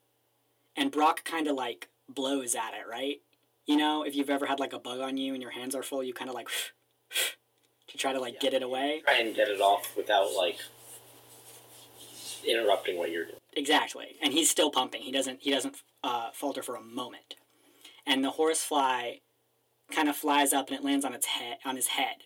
[0.76, 3.22] And Brock kind of like blows at it, right?
[3.66, 5.84] You know, if you've ever had like a bug on you and your hands are
[5.84, 6.50] full, you kind of like
[7.94, 9.04] to try to like get it away.
[9.06, 10.58] Try and get it off without like
[12.46, 13.38] interrupting what you're doing.
[13.56, 14.18] Exactly.
[14.22, 15.04] And he's still pumping.
[15.04, 17.36] He doesn't he doesn't uh, falter for a moment.
[18.06, 19.22] And the horsefly
[19.92, 22.26] kind of flies up and it lands on its head on his head.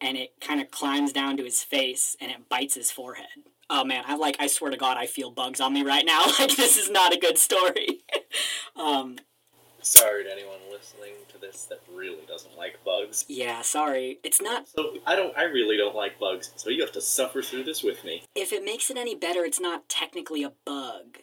[0.00, 3.26] And it kind of climbs down to his face and it bites his forehead.
[3.68, 6.24] Oh man, I like I swear to God I feel bugs on me right now.
[6.38, 8.04] Like this is not a good story.
[8.76, 9.16] um
[9.84, 13.24] Sorry to anyone listening to this that really doesn't like bugs.
[13.28, 14.18] yeah, sorry.
[14.24, 15.36] It's not So I don't.
[15.36, 16.50] I really don't like bugs.
[16.56, 18.22] So you have to suffer through this with me.
[18.34, 21.18] if it makes it any better, it's not technically a bug.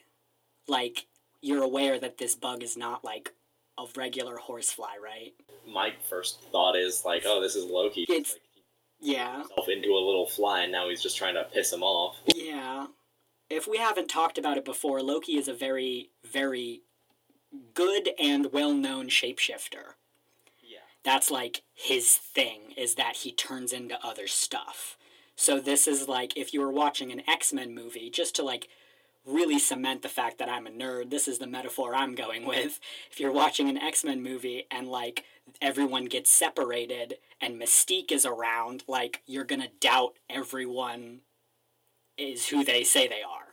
[0.67, 1.08] Like
[1.41, 3.34] you're aware that this bug is not like
[3.80, 5.34] a regular horsefly, right?
[5.67, 8.04] My first thought is like, oh, this is Loki.
[8.04, 8.41] It's- like,
[9.00, 9.39] Yeah.
[9.39, 12.17] himself into a little fly, and now he's just trying to piss him off.
[12.36, 12.88] Yeah.
[13.50, 16.84] If we haven't talked about it before, Loki is a very, very
[17.73, 19.95] good and well known shapeshifter.
[20.61, 20.79] Yeah.
[21.03, 24.97] That's like his thing, is that he turns into other stuff.
[25.35, 28.67] So this is like if you were watching an X Men movie, just to like
[29.25, 32.79] really cement the fact that I'm a nerd, this is the metaphor I'm going with.
[33.11, 35.23] If you're watching an X Men movie and like
[35.61, 41.21] everyone gets separated and Mystique is around, like you're gonna doubt everyone
[42.17, 43.50] is who they say they are.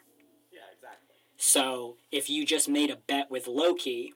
[1.39, 4.13] So if you just made a bet with Loki,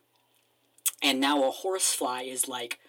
[1.01, 2.79] and now a horsefly is like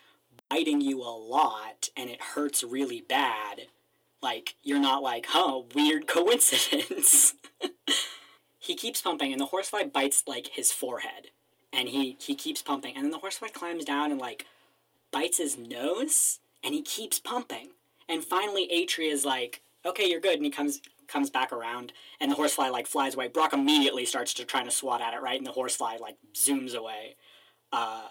[0.50, 3.68] biting you a lot and it hurts really bad,
[4.20, 7.34] like you're not like, huh, weird coincidence.
[8.58, 11.28] he keeps pumping and the horsefly bites like his forehead.
[11.72, 12.94] And he, he keeps pumping.
[12.94, 14.46] And then the horsefly climbs down and like
[15.10, 17.68] bites his nose and he keeps pumping.
[18.08, 20.80] And finally Atri is like, okay, you're good, and he comes
[21.14, 23.28] comes back around and the horsefly like flies away.
[23.28, 25.38] Brock immediately starts to try to swat at it, right?
[25.38, 27.14] And the horsefly like zooms away.
[27.72, 28.08] Uh,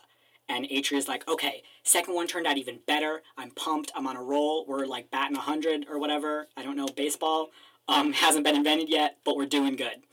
[0.49, 3.21] and Atri is like, okay, second one turned out even better.
[3.37, 3.91] I'm pumped.
[3.95, 4.65] I'm on a roll.
[4.65, 6.47] We're like batting 100 or whatever.
[6.55, 7.51] I don't know, baseball.
[7.89, 10.03] Um, hasn't been invented yet, but we're doing good.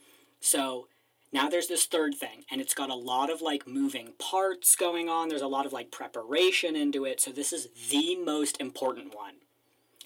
[0.40, 0.88] So
[1.33, 5.09] now there's this third thing, and it's got a lot of like moving parts going
[5.09, 5.29] on.
[5.29, 7.20] There's a lot of like preparation into it.
[7.20, 9.35] So this is the most important one.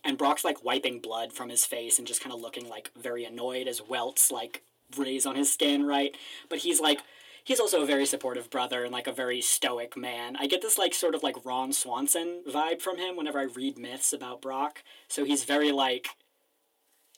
[0.05, 3.25] And Brock's like wiping blood from his face and just kind of looking like very
[3.25, 4.62] annoyed as welts like
[4.97, 6.14] raise on his skin, right?
[6.49, 7.01] But he's like,
[7.43, 10.37] he's also a very supportive brother and like a very stoic man.
[10.38, 13.79] I get this like sort of like Ron Swanson vibe from him whenever I read
[13.79, 14.83] myths about Brock.
[15.09, 16.09] So he's very like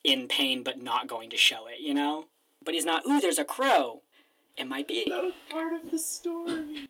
[0.05, 2.27] in pain but not going to show it, you know?
[2.64, 4.03] But he's not, ooh, there's a crow.
[4.57, 5.12] It might be
[5.51, 6.88] part of the story.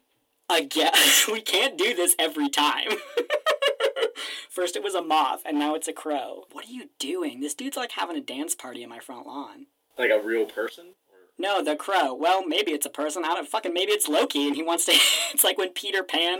[0.49, 0.93] again.
[1.33, 2.89] we can't do this every time.
[4.57, 6.45] First it was a moth and now it's a crow.
[6.51, 7.43] What are you doing?
[7.43, 9.67] This dude's like having a dance party in my front lawn.
[9.99, 10.95] Like a real person,
[11.39, 12.15] no, the crow.
[12.15, 13.23] Well, maybe it's a person.
[13.23, 14.93] I don't fucking maybe it's Loki and he wants to
[15.35, 16.39] it's like when Peter Pan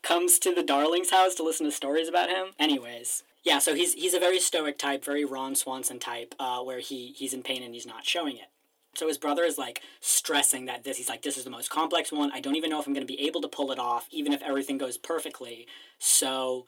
[0.00, 2.52] comes to the Darling's house to listen to stories about him.
[2.58, 3.22] Anyways.
[3.44, 7.12] Yeah, so he's he's a very stoic type, very Ron Swanson type, uh, where he
[7.18, 8.48] he's in pain and he's not showing it.
[8.94, 12.10] So his brother is like stressing that this he's like this is the most complex
[12.10, 12.32] one.
[12.32, 14.32] I don't even know if I'm going to be able to pull it off even
[14.32, 15.66] if everything goes perfectly.
[15.98, 16.64] So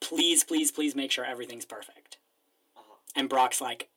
[0.00, 2.18] please please please make sure everything's perfect.
[2.76, 2.96] Uh-huh.
[3.16, 3.88] And Brock's like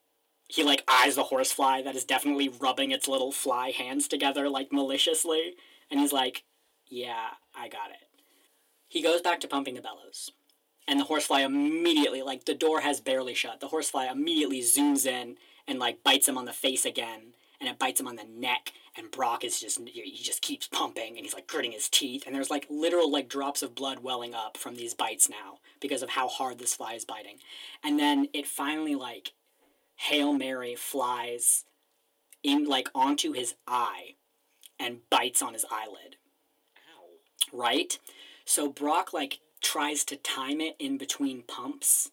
[0.48, 4.72] he like eyes the horsefly that is definitely rubbing its little fly hands together like
[4.72, 5.54] maliciously
[5.90, 6.44] and he's like,
[6.86, 8.08] "Yeah, I got it."
[8.88, 10.30] He goes back to pumping the bellows.
[10.86, 13.60] And the horsefly immediately like the door has barely shut.
[13.60, 15.36] The horsefly immediately zooms in
[15.66, 18.72] and like bites him on the face again and it bites him on the neck
[18.96, 22.34] and Brock is just he just keeps pumping and he's like gritting his teeth and
[22.34, 26.10] there's like literal like drops of blood welling up from these bites now because of
[26.10, 27.38] how hard this fly is biting.
[27.82, 29.32] And then it finally like
[29.96, 31.64] Hail Mary flies
[32.42, 34.14] in like onto his eye
[34.78, 36.16] and bites on his eyelid,
[36.76, 37.58] Ow.
[37.58, 37.98] right?
[38.44, 42.10] So Brock like tries to time it in between pumps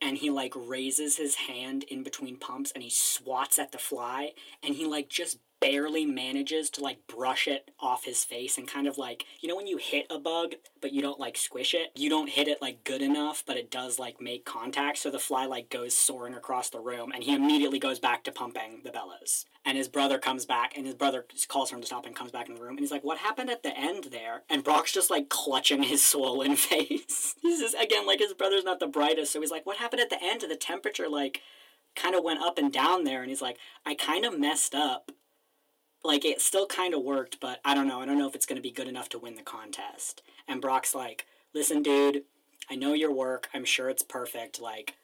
[0.00, 4.32] and he like raises his hand in between pumps and he swats at the fly
[4.62, 8.88] and he like just barely manages to like brush it off his face and kind
[8.88, 11.92] of like you know when you hit a bug but you don't like squish it
[11.94, 15.18] you don't hit it like good enough but it does like make contact so the
[15.18, 18.90] fly like goes soaring across the room and he immediately goes back to pumping the
[18.90, 19.46] bellows.
[19.64, 22.32] And his brother comes back and his brother calls for him to stop and comes
[22.32, 24.42] back in the room and he's like what happened at the end there?
[24.50, 27.36] And brock's just like clutching his swollen face.
[27.40, 30.10] He's just again like his brother's not the brightest so he's like what happened at
[30.10, 30.42] the end?
[30.42, 31.40] Of the temperature like
[31.94, 35.12] kind of went up and down there and he's like i kind of messed up
[36.04, 38.00] like it still kind of worked, but I don't know.
[38.00, 40.22] I don't know if it's going to be good enough to win the contest.
[40.48, 42.24] And Brock's like, "Listen, dude,
[42.70, 43.48] I know your work.
[43.54, 44.60] I'm sure it's perfect.
[44.60, 44.94] Like,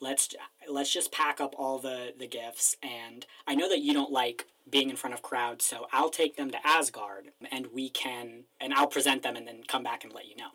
[0.00, 0.28] let's
[0.68, 2.76] let's just pack up all the the gifts.
[2.82, 6.36] And I know that you don't like being in front of crowds, so I'll take
[6.36, 10.12] them to Asgard, and we can, and I'll present them, and then come back and
[10.12, 10.50] let you know.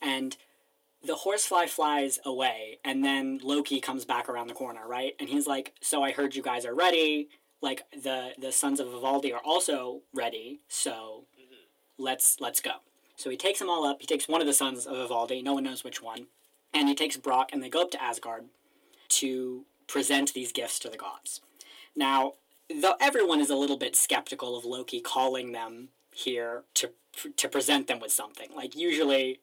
[0.00, 0.36] And
[1.02, 5.14] the horsefly flies away, and then Loki comes back around the corner, right?
[5.18, 7.28] And he's like, "So I heard you guys are ready."
[7.66, 11.24] Like the the sons of Ivaldi are also ready, so
[11.98, 12.74] let's let's go.
[13.16, 13.96] So he takes them all up.
[14.00, 15.42] He takes one of the sons of Ivaldi.
[15.42, 16.28] No one knows which one,
[16.72, 18.44] and he takes Brock, and they go up to Asgard
[19.08, 21.40] to present these gifts to the gods.
[21.96, 22.34] Now,
[22.72, 26.90] though everyone is a little bit skeptical of Loki calling them here to
[27.36, 29.40] to present them with something, like usually,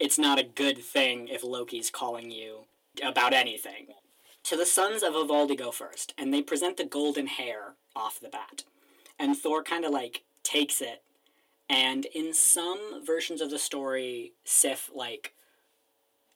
[0.00, 2.64] it's not a good thing if Loki's calling you
[3.00, 3.94] about anything.
[4.44, 8.28] So the sons of Ivaldi go first, and they present the golden hair off the
[8.28, 8.64] bat.
[9.18, 11.02] And Thor kind of like takes it,
[11.68, 15.32] and in some versions of the story, Sif like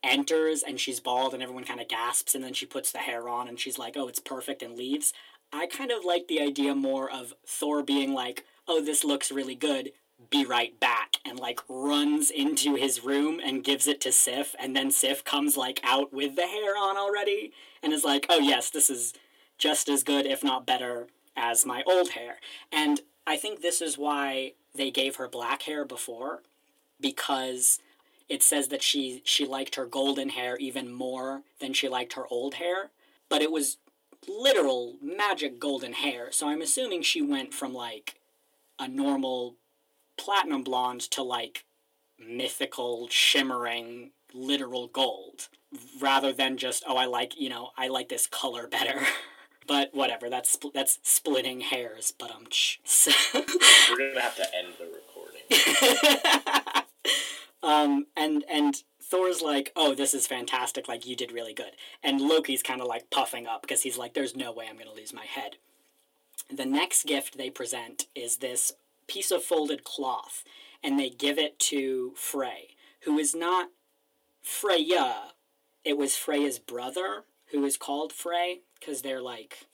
[0.02, 3.28] enters and she's bald, and everyone kind of gasps, and then she puts the hair
[3.28, 5.12] on, and she's like, "Oh, it's perfect," and leaves.
[5.52, 9.54] I kind of like the idea more of Thor being like, "Oh, this looks really
[9.54, 9.92] good."
[10.30, 14.74] Be right back, and like runs into his room and gives it to Sif, and
[14.74, 17.52] then Sif comes like out with the hair on already,
[17.82, 19.14] and is like, oh yes, this is
[19.56, 22.36] just as good, if not better, as my old hair.
[22.72, 26.42] And I think this is why they gave her black hair before,
[27.00, 27.78] because
[28.28, 32.26] it says that she she liked her golden hair even more than she liked her
[32.28, 32.90] old hair,
[33.28, 33.78] but it was
[34.26, 36.30] literal magic golden hair.
[36.32, 38.16] So I'm assuming she went from like
[38.78, 39.54] a normal
[40.18, 41.64] platinum blonde to like
[42.18, 45.48] mythical shimmering literal gold
[46.00, 49.00] rather than just oh I like you know I like this color better.
[49.68, 52.12] but whatever, that's spl- that's splitting hairs.
[52.18, 56.84] But um, so We're gonna have to end the recording.
[57.62, 60.88] um, and and Thor's like, oh, this is fantastic.
[60.88, 61.72] Like you did really good.
[62.02, 64.92] And Loki's kind of like puffing up because he's like, there's no way I'm gonna
[64.92, 65.56] lose my head.
[66.50, 68.72] The next gift they present is this
[69.08, 70.44] piece of folded cloth,
[70.82, 73.70] and they give it to Frey, who is not
[74.42, 75.32] Freya.
[75.84, 79.66] It was Freya's brother, who is called Frey, because they're like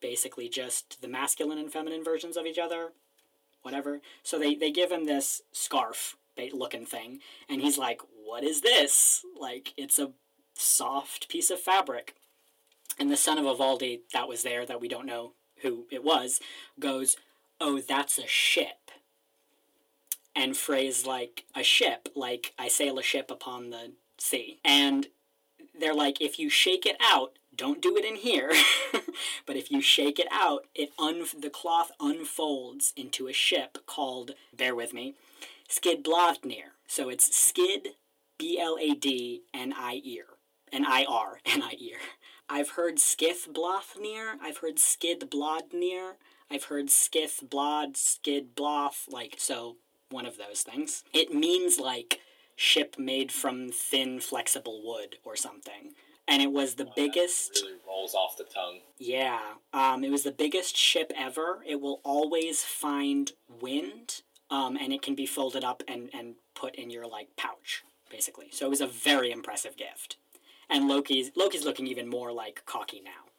[0.00, 2.92] basically just the masculine and feminine versions of each other.
[3.62, 4.00] Whatever.
[4.22, 6.16] So they, they give him this scarf
[6.52, 9.24] looking thing, and he's like, What is this?
[9.38, 10.12] Like, it's a
[10.54, 12.14] soft piece of fabric.
[12.98, 15.32] And the son of Ivaldi that was there, that we don't know
[15.62, 16.40] who it was,
[16.78, 17.16] goes,
[17.66, 18.90] Oh, that's a ship.
[20.36, 24.58] And Frey's like, A ship, like I sail a ship upon the sea.
[24.62, 25.06] And
[25.74, 28.52] they're like, if you shake it out, don't do it in here,
[29.46, 34.32] but if you shake it out, it un- the cloth unfolds into a ship called,
[34.54, 35.14] bear with me,
[35.66, 36.74] Skidbladnir.
[36.86, 37.94] So it's Skid,
[38.36, 40.26] B L A D, N I ear,
[40.70, 41.96] N I R, N I ear.
[42.46, 46.16] I've heard Skithblathnir, I've heard Skidbladnir,
[46.54, 49.76] I've heard skith, blod, skid, bloth, like, so
[50.10, 51.02] one of those things.
[51.12, 52.20] It means like
[52.54, 55.94] ship made from thin, flexible wood or something.
[56.28, 57.60] And it was the that biggest.
[57.62, 58.78] really rolls off the tongue.
[58.98, 59.40] Yeah,
[59.72, 61.62] um, it was the biggest ship ever.
[61.66, 66.76] It will always find wind, um, and it can be folded up and, and put
[66.76, 68.46] in your like pouch, basically.
[68.52, 70.16] So it was a very impressive gift.
[70.70, 73.30] And Loki's Loki's looking even more like cocky now.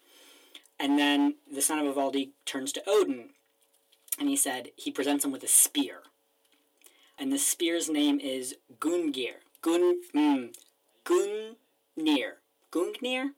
[0.80, 3.30] And then the son of Ivaldi turns to Odin,
[4.19, 6.03] and he said he presents him with a spear.
[7.17, 9.36] And the spear's name is Gungir.
[9.61, 10.53] Gun mm,
[11.05, 12.34] Gungnir.
[12.71, 13.30] Gungnir?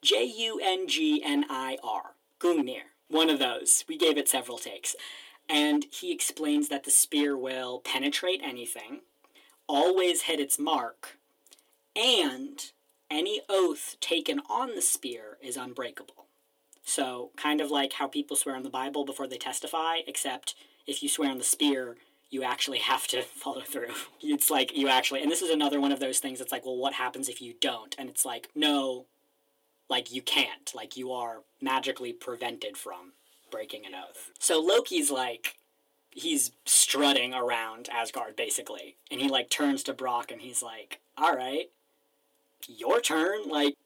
[0.00, 2.14] J U N G N I R.
[2.38, 2.88] Gungnir.
[3.08, 3.84] One of those.
[3.86, 4.96] We gave it several takes.
[5.48, 9.00] And he explains that the spear will penetrate anything,
[9.66, 11.18] always hit its mark,
[11.96, 12.70] and
[13.10, 16.26] any oath taken on the spear is unbreakable.
[16.82, 20.54] So, kind of like how people swear on the Bible before they testify, except
[20.86, 21.96] if you swear on the spear,
[22.30, 23.92] you actually have to follow through.
[24.22, 26.76] It's like you actually, and this is another one of those things that's like, well,
[26.76, 27.94] what happens if you don't?
[27.98, 29.06] And it's like, no,
[29.88, 30.72] like you can't.
[30.74, 33.12] Like you are magically prevented from
[33.50, 34.30] breaking an oath.
[34.38, 35.56] So Loki's like,
[36.10, 41.36] he's strutting around Asgard basically, and he like turns to Brock and he's like, all
[41.36, 41.70] right,
[42.66, 43.48] your turn.
[43.48, 43.76] Like,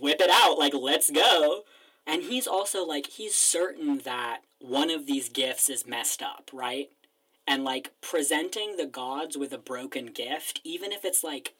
[0.00, 0.58] whip it out.
[0.58, 1.62] Like, let's go.
[2.06, 6.90] And he's also like, he's certain that one of these gifts is messed up, right?
[7.46, 11.54] And like presenting the gods with a broken gift, even if it's like,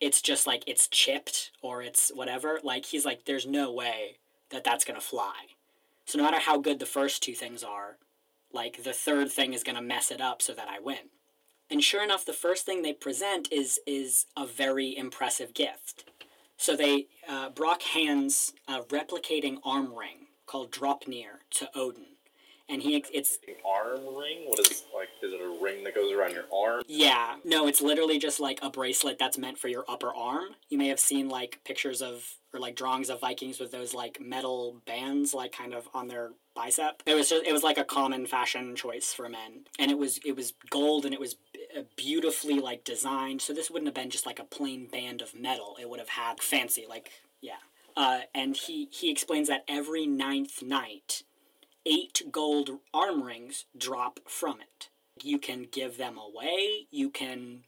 [0.00, 4.18] it's just like it's chipped or it's whatever, like he's like, there's no way
[4.50, 5.34] that that's gonna fly.
[6.04, 7.96] So no matter how good the first two things are,
[8.52, 11.10] like the third thing is gonna mess it up so that I win.
[11.70, 16.04] And sure enough, the first thing they present is is a very impressive gift.
[16.56, 22.06] So they uh, Brock hands a replicating arm ring called Draupnir to Odin,
[22.68, 24.44] and he it's An arm ring?
[24.46, 25.08] What is like?
[25.22, 26.82] Is it a ring that goes around your arm?
[26.86, 30.50] yeah no, it's literally just like a bracelet that's meant for your upper arm.
[30.68, 34.20] You may have seen like pictures of or like drawings of Vikings with those like
[34.20, 37.02] metal bands like kind of on their bicep.
[37.06, 40.18] It was just it was like a common fashion choice for men, and it was
[40.24, 41.36] it was gold and it was
[41.96, 43.42] beautifully like designed.
[43.42, 45.76] So this wouldn't have been just like a plain band of metal.
[45.80, 47.62] It would have had fancy like yeah.
[47.96, 51.22] Uh, and he he explains that every ninth night,
[51.86, 54.88] eight gold arm rings drop from it.
[55.22, 56.86] You can give them away.
[56.90, 57.64] You can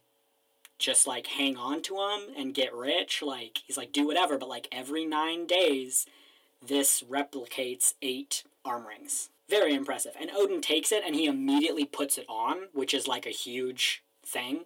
[0.79, 3.21] just like hang on to them and get rich.
[3.21, 6.05] Like he's like do whatever, but like every nine days,
[6.65, 9.29] this replicates eight arm rings.
[9.49, 10.13] Very impressive.
[10.19, 14.03] And Odin takes it and he immediately puts it on, which is like a huge
[14.25, 14.65] thing.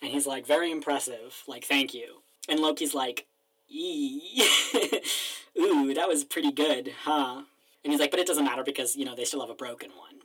[0.00, 1.42] And he's like, very impressive.
[1.46, 2.22] Like, thank you.
[2.48, 3.26] And Loki's like,
[3.68, 4.42] ee.
[5.58, 7.42] Ooh, that was pretty good, huh?
[7.84, 9.90] And he's like, but it doesn't matter because, you know, they still have a broken
[9.90, 10.20] one.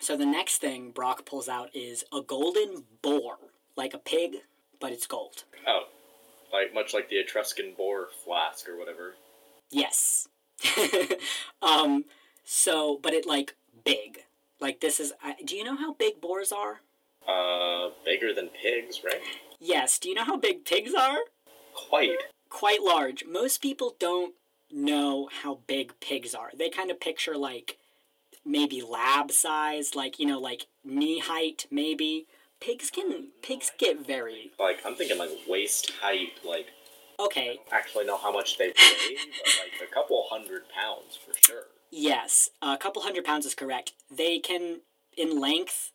[0.00, 3.36] So the next thing Brock pulls out is a golden boar,
[3.76, 4.36] like a pig,
[4.80, 5.44] but it's gold.
[5.66, 5.84] Oh,
[6.52, 9.14] like much like the Etruscan boar flask or whatever.
[9.70, 10.28] Yes.
[11.62, 12.04] um,
[12.44, 13.54] so, but it like
[13.84, 14.24] big.
[14.60, 15.12] Like this is.
[15.22, 16.80] I, do you know how big boars are?
[17.26, 19.20] Uh, bigger than pigs, right?
[19.60, 19.98] Yes.
[19.98, 21.18] Do you know how big pigs are?
[21.74, 22.16] Quite.
[22.48, 23.24] Quite large.
[23.26, 24.34] Most people don't
[24.70, 26.50] know how big pigs are.
[26.56, 27.78] They kind of picture like
[28.44, 32.26] maybe lab size, like you know, like knee height, maybe.
[32.60, 36.32] Pigs can pigs get very Like I'm thinking like waist height.
[36.44, 36.66] Like
[37.18, 37.60] okay.
[37.72, 41.64] actually know how much they weigh, but like a couple hundred pounds for sure.
[41.90, 43.92] Yes, a couple hundred pounds is correct.
[44.10, 44.80] They can,
[45.16, 45.92] in length,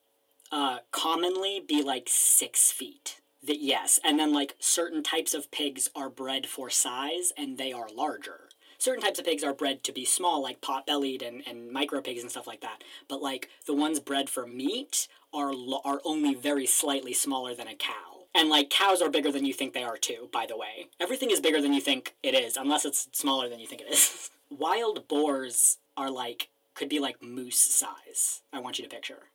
[0.52, 3.20] uh, commonly be like six feet.
[3.44, 7.74] The, yes, and then like certain types of pigs are bred for size and they
[7.74, 8.50] are larger.
[8.78, 12.02] Certain types of pigs are bred to be small, like pot bellied and, and micro
[12.02, 12.84] pigs and stuff like that.
[13.08, 15.54] But like the ones bred for meat are
[15.84, 18.13] are only very slightly smaller than a cow.
[18.36, 20.88] And like cows are bigger than you think they are too, by the way.
[21.00, 23.92] Everything is bigger than you think it is, unless it's smaller than you think it
[23.92, 24.30] is.
[24.50, 28.42] Wild boars are like could be like moose size.
[28.52, 29.30] I want you to picture.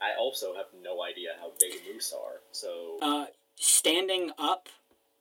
[0.00, 4.68] I also have no idea how big moose are, so Uh, standing up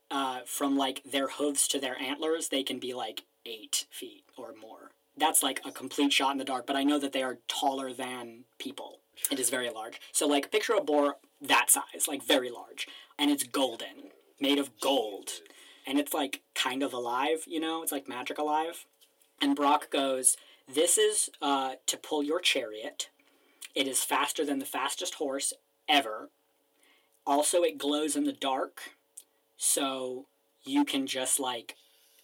[0.10, 4.54] uh, from like their hooves to their antlers, they can be like eight feet or
[4.60, 4.92] more.
[5.16, 7.94] That's like a complete shot in the dark, but I know that they are taller
[7.94, 9.00] than people.
[9.30, 10.02] It is very large.
[10.12, 12.88] So like picture a boar that size, like very large,
[13.18, 15.30] and it's golden, made of gold,
[15.86, 17.44] and it's like kind of alive.
[17.48, 18.86] You know, it's like magic alive.
[19.42, 20.38] And Brock goes,
[20.68, 23.10] "This is uh, to pull your chariot.
[23.74, 25.54] It is faster than the fastest horse
[25.88, 26.30] ever.
[27.26, 28.96] Also, it glows in the dark,
[29.58, 30.28] so
[30.64, 31.76] you can just like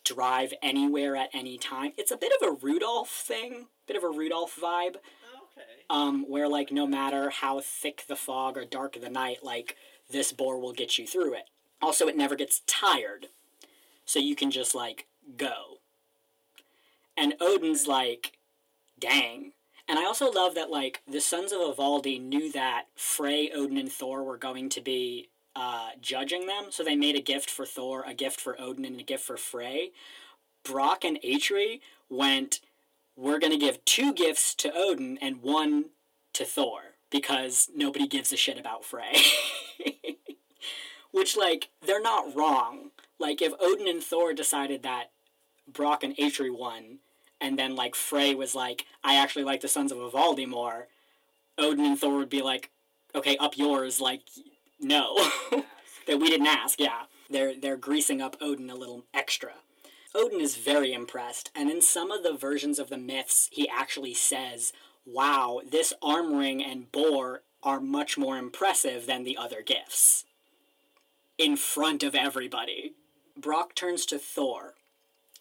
[0.03, 1.91] drive anywhere at any time.
[1.97, 4.95] It's a bit of a Rudolph thing, bit of a Rudolph vibe,
[5.57, 5.83] Okay.
[5.89, 9.75] um, where like no matter how thick the fog or dark the night, like
[10.09, 11.49] this boar will get you through it.
[11.81, 13.27] Also, it never gets tired,
[14.05, 15.79] so you can just like go.
[17.15, 18.37] And Odin's like,
[18.99, 19.53] dang.
[19.87, 23.91] And I also love that like the sons of Ivaldi knew that Frey, Odin, and
[23.91, 28.03] Thor were going to be uh, judging them, so they made a gift for Thor,
[28.05, 29.91] a gift for Odin, and a gift for Frey.
[30.63, 31.79] Brock and Etri
[32.09, 32.59] went,
[33.17, 35.85] we're going to give two gifts to Odin and one
[36.33, 39.17] to Thor because nobody gives a shit about Frey.
[41.11, 42.91] Which, like, they're not wrong.
[43.19, 45.11] Like, if Odin and Thor decided that
[45.67, 46.99] Brock and Etri won,
[47.41, 50.87] and then, like, Frey was like, I actually like the Sons of Ivaldi more,
[51.57, 52.69] Odin and Thor would be like,
[53.15, 54.21] okay, up yours, like,
[54.79, 55.17] no.
[56.07, 57.03] that we didn't ask, yeah.
[57.31, 59.53] They're, they're greasing up Odin a little extra.
[60.15, 64.13] Odin is very impressed, and in some of the versions of the myths, he actually
[64.13, 64.73] says,
[65.05, 70.25] Wow, this arm ring and boar are much more impressive than the other gifts.
[71.37, 72.93] In front of everybody.
[73.35, 74.73] Brock turns to Thor,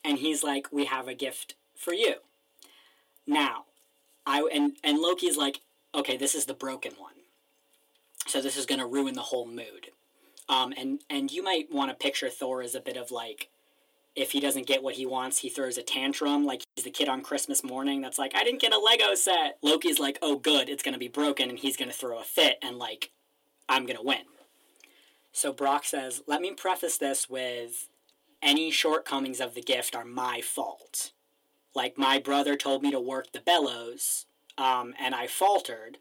[0.05, 2.17] and he's like, We have a gift for you.
[3.27, 3.65] Now,
[4.27, 5.61] I and, and Loki's like,
[5.95, 7.15] Okay, this is the broken one.
[8.27, 9.89] So this is gonna ruin the whole mood.
[10.49, 13.49] Um, and, and you might want to picture Thor as a bit of like
[14.17, 17.09] if he doesn't get what he wants, he throws a tantrum like he's the kid
[17.09, 19.59] on Christmas morning that's like, I didn't get a Lego set.
[19.63, 22.25] Loki's like, oh, good, it's going to be broken, and he's going to throw a
[22.25, 23.11] fit, and like,
[23.69, 24.25] I'm going to win.
[25.33, 27.89] So Brock says, let me preface this with
[28.43, 31.13] any shortcomings of the gift are my fault.
[31.75, 34.25] Like, my brother told me to work the bellows,
[34.57, 35.99] um, and I faltered.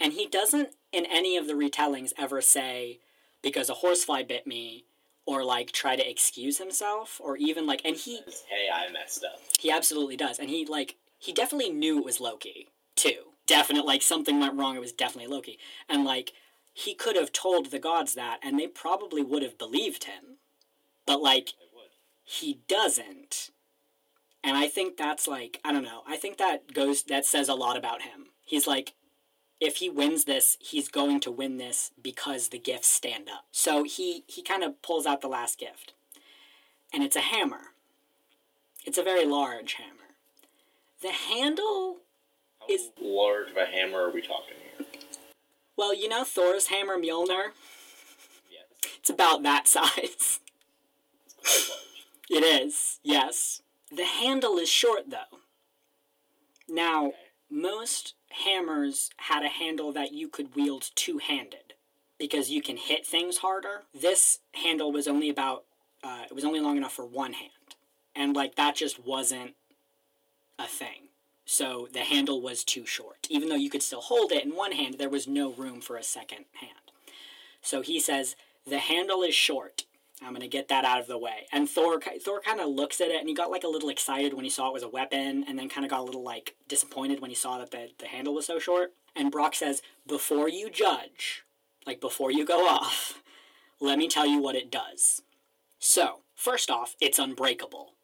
[0.00, 2.98] And he doesn't, in any of the retellings, ever say,
[3.40, 4.84] because a horsefly bit me,
[5.26, 9.40] or like try to excuse himself or even like and he Hey, I messed up.
[9.58, 13.32] he absolutely does and he like he definitely knew it was loki too.
[13.46, 15.58] Definite like something went wrong it was definitely loki.
[15.88, 16.32] And like
[16.72, 20.38] he could have told the gods that and they probably would have believed him.
[21.06, 21.50] But like
[22.24, 23.50] he doesn't.
[24.42, 27.54] And i think that's like i don't know i think that goes that says a
[27.54, 28.26] lot about him.
[28.42, 28.94] He's like
[29.60, 33.84] if he wins this he's going to win this because the gifts stand up so
[33.84, 35.92] he he kind of pulls out the last gift
[36.92, 37.72] and it's a hammer
[38.86, 40.14] it's a very large hammer
[41.02, 41.98] the handle
[42.60, 44.86] How Is- large of a hammer are we talking here?
[45.76, 47.50] well you know thor's hammer mjolnir
[48.50, 48.92] Yes.
[48.98, 50.40] it's about that size
[51.42, 51.86] It's quite large.
[52.44, 53.62] It is, yes.
[53.90, 55.38] The handle is short, though.
[56.68, 57.16] Now, Okay.
[57.50, 61.74] most hammers had a handle that you could wield two handed
[62.18, 63.82] because you can hit things harder.
[63.98, 65.64] This handle was only about,
[66.02, 67.50] uh, it was only long enough for one hand.
[68.14, 69.54] And, like, that just wasn't
[70.58, 71.08] a thing.
[71.46, 73.26] So the handle was too short.
[73.28, 75.96] Even though you could still hold it in one hand, there was no room for
[75.96, 76.92] a second hand.
[77.62, 79.84] So he says, the handle is short.
[80.22, 81.46] I'm gonna get that out of the way.
[81.52, 84.34] And Thor, Thor kind of looks at it, and he got like a little excited
[84.34, 86.56] when he saw it was a weapon, and then kind of got a little like
[86.68, 88.92] disappointed when he saw that the the handle was so short.
[89.16, 91.44] And Brock says, "Before you judge,
[91.86, 93.22] like before you go off,
[93.80, 95.22] let me tell you what it does."
[95.78, 97.94] So first off, it's unbreakable,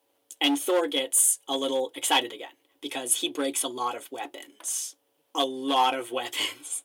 [0.40, 4.96] and Thor gets a little excited again because he breaks a lot of weapons,
[5.34, 6.82] a lot of weapons,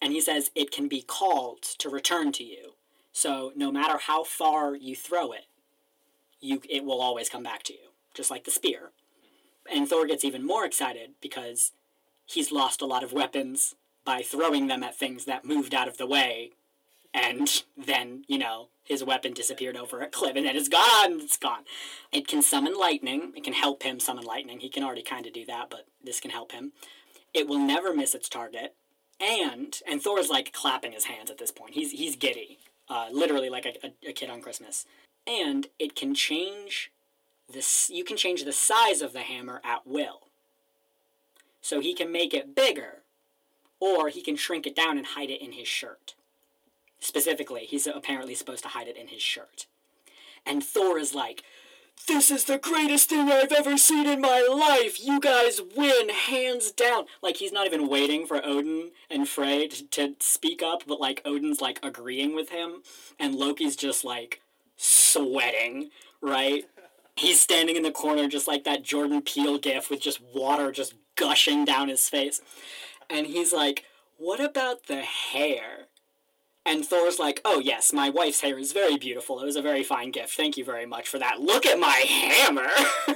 [0.00, 2.74] and he says it can be called to return to you.
[3.18, 5.46] So no matter how far you throw it,
[6.40, 8.92] you it will always come back to you, just like the spear.
[9.68, 11.72] And Thor gets even more excited because
[12.26, 15.98] he's lost a lot of weapons by throwing them at things that moved out of
[15.98, 16.52] the way,
[17.12, 21.18] and then you know his weapon disappeared over a cliff, and then it's gone.
[21.20, 21.64] It's gone.
[22.12, 23.32] It can summon lightning.
[23.34, 24.60] It can help him summon lightning.
[24.60, 26.70] He can already kind of do that, but this can help him.
[27.34, 28.76] It will never miss its target.
[29.20, 31.74] And and Thor's like clapping his hands at this point.
[31.74, 34.86] He's he's giddy uh, literally like a, a, a kid on Christmas.
[35.26, 36.90] And it can change
[37.52, 37.90] this.
[37.90, 40.22] You can change the size of the hammer at will.
[41.60, 43.02] So he can make it bigger,
[43.80, 46.14] or he can shrink it down and hide it in his shirt.
[47.00, 49.66] Specifically, he's apparently supposed to hide it in his shirt.
[50.46, 51.42] And Thor is like,
[52.06, 55.04] this is the greatest thing I've ever seen in my life.
[55.04, 57.06] You guys win, hands down.
[57.22, 61.22] Like, he's not even waiting for Odin and Frey to, to speak up, but, like,
[61.24, 62.82] Odin's, like, agreeing with him.
[63.18, 64.40] And Loki's just, like,
[64.76, 65.90] sweating,
[66.20, 66.64] right?
[67.16, 70.94] He's standing in the corner just like that Jordan Peele gif with just water just
[71.16, 72.40] gushing down his face.
[73.10, 73.84] And he's like,
[74.18, 75.87] What about the hair?
[76.68, 79.40] And Thor's like, oh yes, my wife's hair is very beautiful.
[79.40, 80.34] It was a very fine gift.
[80.34, 81.40] Thank you very much for that.
[81.40, 82.68] Look at my hammer!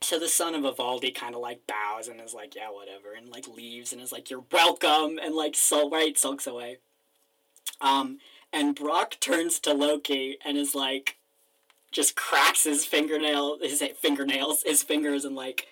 [0.00, 3.28] so the son of Ivaldi kind of like bows and is like, yeah, whatever, and
[3.28, 6.78] like leaves and is like, you're welcome, and like, so right, sulks away.
[7.80, 8.18] Um,
[8.52, 11.18] and Brock turns to Loki and is like,
[11.92, 15.68] just cracks his fingernail, his fingernails, his fingers, and like,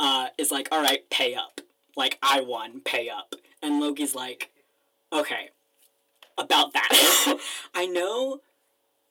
[0.00, 1.60] uh, is like, all right, pay up.
[1.94, 3.34] Like, I won, pay up.
[3.62, 4.50] And Loki's like,
[5.12, 5.50] okay,
[6.38, 7.38] about that.
[7.74, 8.40] I know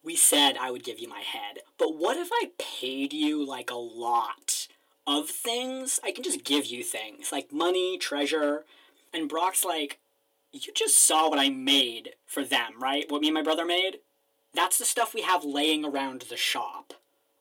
[0.04, 3.72] we said I would give you my head, but what if I paid you like
[3.72, 4.68] a lot
[5.08, 6.00] of things?
[6.04, 8.66] I can just give you things like money, treasure.
[9.14, 10.00] And Brock's like,
[10.52, 13.06] you just saw what I made for them, right?
[13.10, 14.00] What me and my brother made?
[14.54, 16.94] That's the stuff we have laying around the shop.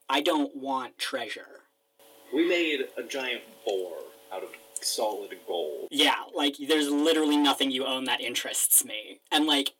[0.09, 1.61] I don't want treasure.
[2.33, 3.93] We made a giant boar
[4.33, 4.49] out of
[4.85, 5.87] solid gold.
[5.91, 9.19] Yeah, like there's literally nothing you own that interests me.
[9.31, 9.73] And like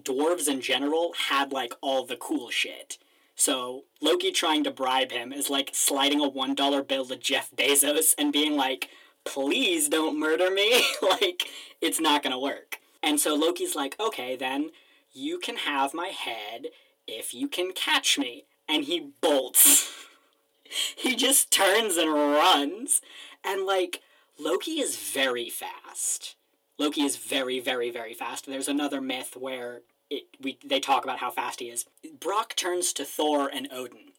[0.00, 2.98] dwarves in general had like all the cool shit.
[3.34, 7.50] So Loki trying to bribe him is like sliding a one dollar bill to Jeff
[7.56, 8.88] Bezos and being like,
[9.24, 11.48] "Please don't murder me." like
[11.80, 12.78] it's not gonna work.
[13.02, 14.70] And so Loki's like, "Okay, then
[15.12, 16.66] you can have my head
[17.06, 19.90] if you can catch me." And he bolts.
[20.96, 23.00] he just turns and runs,
[23.44, 24.00] and like
[24.38, 26.36] Loki is very fast.
[26.78, 28.46] Loki is very, very, very fast.
[28.46, 31.86] There's another myth where it, we they talk about how fast he is.
[32.18, 34.12] Brock turns to Thor and Odin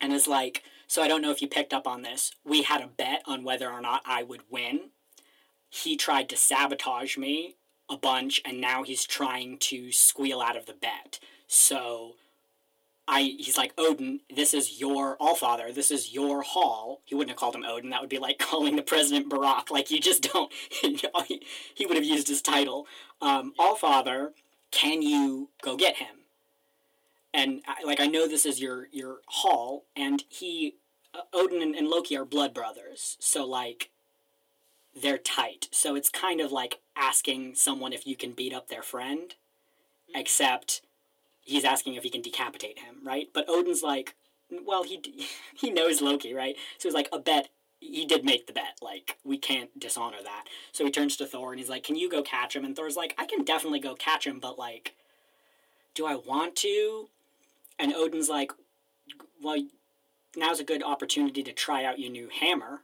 [0.00, 2.32] and is like, So I don't know if you picked up on this.
[2.44, 4.90] We had a bet on whether or not I would win.
[5.70, 7.56] He tried to sabotage me
[7.90, 11.18] a bunch, and now he's trying to squeal out of the bet.
[11.46, 12.14] So
[13.08, 17.00] I he's like Odin, this is your Allfather, this is your hall.
[17.06, 17.90] He wouldn't have called him Odin.
[17.90, 19.70] That would be like calling the president Barack.
[19.70, 20.52] Like you just don't.
[20.70, 21.00] he,
[21.74, 22.86] he would have used his title.
[23.22, 24.32] Um, Allfather,
[24.70, 26.16] can you go get him?
[27.32, 30.76] And like I know this is your your hall, and he
[31.14, 33.16] uh, Odin and, and Loki are blood brothers.
[33.20, 33.90] So like
[34.94, 35.68] they're tight.
[35.72, 39.34] So it's kind of like asking someone if you can beat up their friend,
[40.14, 40.82] except
[41.48, 43.28] he's asking if he can decapitate him, right?
[43.32, 44.14] But Odin's like,
[44.50, 46.56] well, he he knows Loki, right?
[46.78, 47.48] So he's like, a bet.
[47.80, 48.76] He did make the bet.
[48.82, 50.46] Like, we can't dishonor that.
[50.72, 52.64] So he turns to Thor and he's like, can you go catch him?
[52.64, 54.94] And Thor's like, I can definitely go catch him, but like,
[55.94, 57.08] do I want to?
[57.78, 58.50] And Odin's like,
[59.40, 59.62] well,
[60.36, 62.80] now's a good opportunity to try out your new hammer.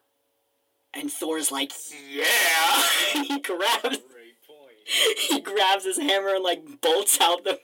[0.95, 1.73] And Thor's like,
[2.13, 2.83] yeah.
[3.25, 3.99] he grabs.
[5.29, 7.59] He grabs his hammer and like bolts out the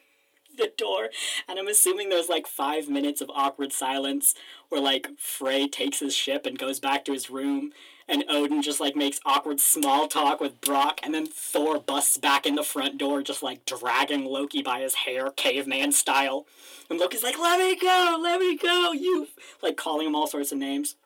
[0.61, 1.09] the door.
[1.49, 4.35] And I'm assuming there's like five minutes of awkward silence
[4.69, 7.73] where like Frey takes his ship and goes back to his room.
[8.09, 12.45] And Odin just like makes awkward small talk with Brock, and then Thor busts back
[12.45, 16.45] in the front door, just like dragging Loki by his hair, caveman style.
[16.89, 19.29] And Loki's like, "Let me go, let me go, you!"
[19.63, 20.97] Like calling him all sorts of names.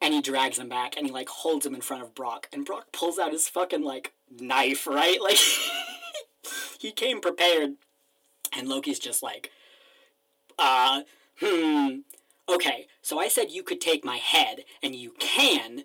[0.00, 2.64] And he drags him back, and he like holds him in front of Brock, and
[2.64, 5.18] Brock pulls out his fucking like knife, right?
[5.20, 5.38] Like
[6.78, 7.74] he came prepared
[8.52, 9.50] and Loki's just like,
[10.58, 11.02] uh,
[11.40, 12.00] hmm,
[12.48, 15.84] okay, so I said you could take my head, and you can,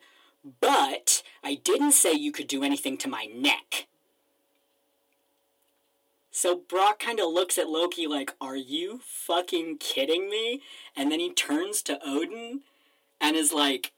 [0.62, 3.88] but I didn't say you could do anything to my neck.
[6.32, 10.62] So Brock kind of looks at Loki like, are you fucking kidding me?
[10.96, 12.62] And then he turns to Odin
[13.20, 13.92] and is like,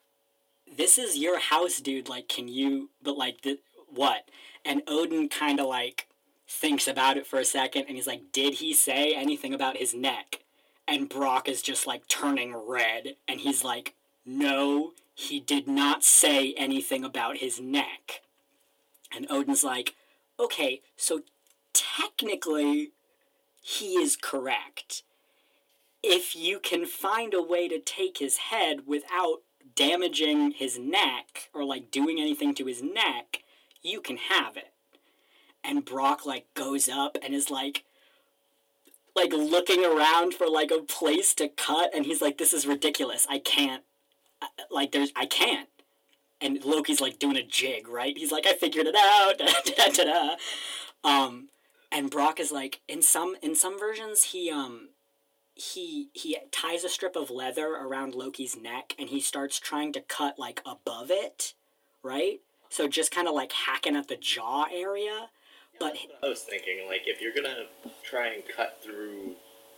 [0.78, 2.08] this is your house, dude.
[2.08, 3.60] Like, can you, but like, the,
[3.94, 4.30] what?
[4.64, 6.08] And Odin kind of like
[6.50, 9.94] thinks about it for a second and he's like, Did he say anything about his
[9.94, 10.40] neck?
[10.88, 13.94] And Brock is just like turning red and he's like,
[14.26, 18.22] No, he did not say anything about his neck.
[19.16, 19.96] And Odin's like,
[20.40, 21.22] Okay, so
[21.74, 22.92] technically
[23.62, 25.04] he is correct.
[26.02, 29.42] If you can find a way to take his head without
[29.76, 33.44] damaging his neck or like doing anything to his neck,
[33.84, 34.74] you can have it
[35.64, 37.84] and Brock like goes up and is like
[39.16, 43.28] like looking around for like a place to cut and he's like this is ridiculous.
[43.30, 43.84] I can't
[44.70, 45.70] like there's I can't.
[46.42, 48.18] And Loki's like doing a jig, right?
[48.18, 49.38] He's like I figured it out.
[49.38, 50.36] da, da, da,
[51.04, 51.50] um
[51.92, 54.90] and Brock is like in some in some versions he um
[55.56, 60.02] he he ties a strip of leather around Loki's neck and he starts trying to
[60.02, 61.54] cut like above it,
[62.02, 62.40] right?
[62.70, 65.30] So just kind of like hacking at the jaw area
[65.80, 67.66] but I was thinking, like, if you're gonna
[68.04, 69.36] try and cut through,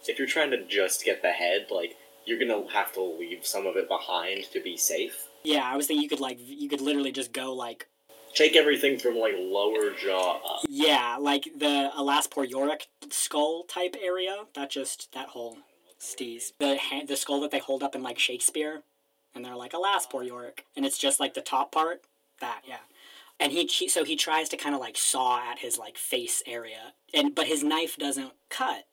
[0.08, 1.96] if you're trying to just get the head, like,
[2.26, 5.28] you're gonna have to leave some of it behind to be safe.
[5.44, 7.88] Yeah, I was thinking you could like you could literally just go like
[8.34, 10.62] Take everything from like lower jaw up.
[10.70, 14.46] Yeah, like the Elaspor Yorick skull type area.
[14.56, 15.58] That just that whole
[16.00, 16.54] steez.
[16.60, 18.84] The ha- the skull that they hold up in like Shakespeare,
[19.36, 22.04] and they're like Elaspor Yorick, and it's just like the top part.
[22.40, 22.78] That yeah.
[23.42, 26.44] And he he- so he tries to kind of like saw at his like face
[26.46, 28.86] area, and but his knife doesn't cut.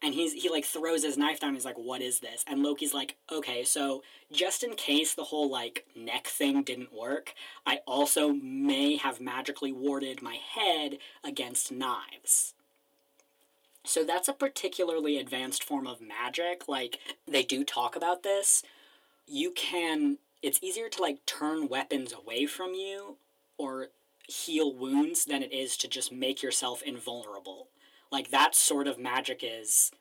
[0.00, 1.54] And he's he like throws his knife down.
[1.54, 5.48] He's like, "What is this?" And Loki's like, "Okay, so just in case the whole
[5.50, 7.34] like neck thing didn't work,
[7.66, 12.54] I also may have magically warded my head against knives."
[13.84, 16.66] So that's a particularly advanced form of magic.
[16.66, 18.62] Like they do talk about this.
[19.26, 23.18] You can it's easier to like turn weapons away from you
[23.62, 23.88] or
[24.26, 27.68] heal wounds than it is to just make yourself invulnerable.
[28.10, 29.92] Like that sort of magic is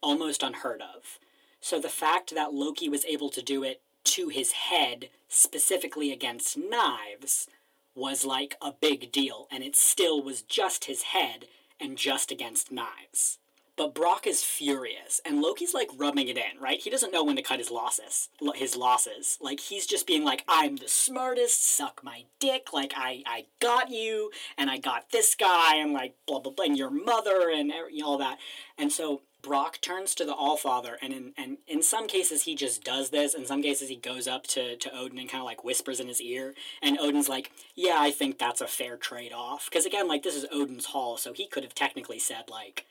[0.00, 1.18] almost unheard of.
[1.60, 6.56] So the fact that Loki was able to do it to his head, specifically against
[6.56, 7.48] knives,
[7.94, 11.46] was like a big deal, and it still was just his head
[11.78, 13.38] and just against knives.
[13.76, 16.80] But Brock is furious, and Loki's like rubbing it in, right?
[16.80, 18.28] He doesn't know when to cut his losses.
[18.54, 21.64] His losses, like he's just being like, "I'm the smartest.
[21.64, 22.72] Suck my dick.
[22.72, 26.66] Like I, I got you, and I got this guy, and like blah blah blah,
[26.66, 28.38] and your mother, and er-, all that."
[28.76, 32.84] And so Brock turns to the Allfather, and in and in some cases he just
[32.84, 33.34] does this.
[33.34, 36.08] In some cases he goes up to to Odin and kind of like whispers in
[36.08, 40.06] his ear, and Odin's like, "Yeah, I think that's a fair trade off." Because again,
[40.08, 42.86] like this is Odin's hall, so he could have technically said like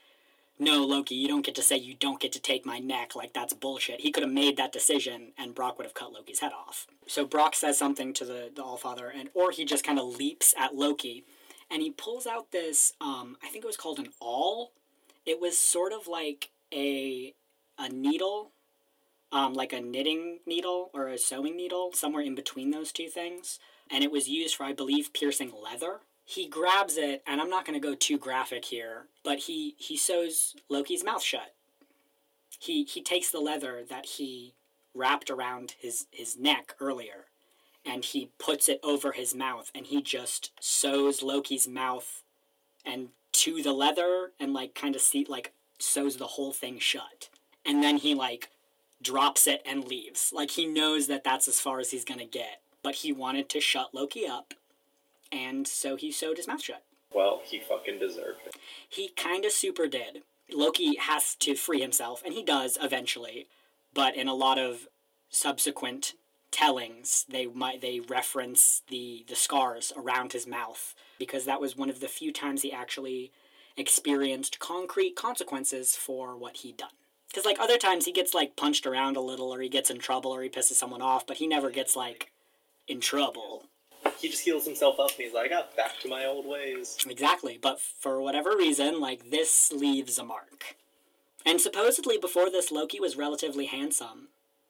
[0.61, 3.15] no, Loki, you don't get to say you don't get to take my neck.
[3.15, 4.01] Like, that's bullshit.
[4.01, 6.85] He could have made that decision, and Brock would have cut Loki's head off.
[7.07, 10.53] So Brock says something to the, the Allfather, and or he just kind of leaps
[10.55, 11.25] at Loki,
[11.71, 14.71] and he pulls out this, um, I think it was called an awl.
[15.25, 17.33] It was sort of like a,
[17.79, 18.51] a needle,
[19.31, 23.57] um, like a knitting needle or a sewing needle, somewhere in between those two things.
[23.89, 26.01] And it was used for, I believe, piercing leather
[26.31, 29.97] he grabs it, and I'm not going to go too graphic here, but he he
[29.97, 31.53] sews Loki's mouth shut.
[32.57, 34.53] He he takes the leather that he
[34.95, 37.25] wrapped around his his neck earlier,
[37.85, 42.23] and he puts it over his mouth, and he just sews Loki's mouth,
[42.85, 47.27] and to the leather, and like kind of see like sews the whole thing shut,
[47.65, 48.51] and then he like
[49.01, 50.31] drops it and leaves.
[50.33, 53.59] Like he knows that that's as far as he's gonna get, but he wanted to
[53.59, 54.53] shut Loki up
[55.31, 56.83] and so he sewed his mouth shut.
[57.13, 58.55] Well, he fucking deserved it.
[58.87, 60.23] He kind of super did.
[60.53, 63.47] Loki has to free himself, and he does eventually,
[63.93, 64.87] but in a lot of
[65.29, 66.13] subsequent
[66.51, 71.89] tellings, they might they reference the the scars around his mouth because that was one
[71.89, 73.31] of the few times he actually
[73.77, 76.89] experienced concrete consequences for what he'd done.
[77.29, 79.99] Because like other times he gets like punched around a little, or he gets in
[79.99, 82.31] trouble, or he pisses someone off, but he never gets like
[82.87, 83.67] in trouble.
[84.21, 86.95] He just heals himself up and he's like, ah, back to my old ways.
[87.09, 90.75] Exactly, but for whatever reason, like this leaves a mark.
[91.43, 94.27] And supposedly before this, Loki was relatively handsome.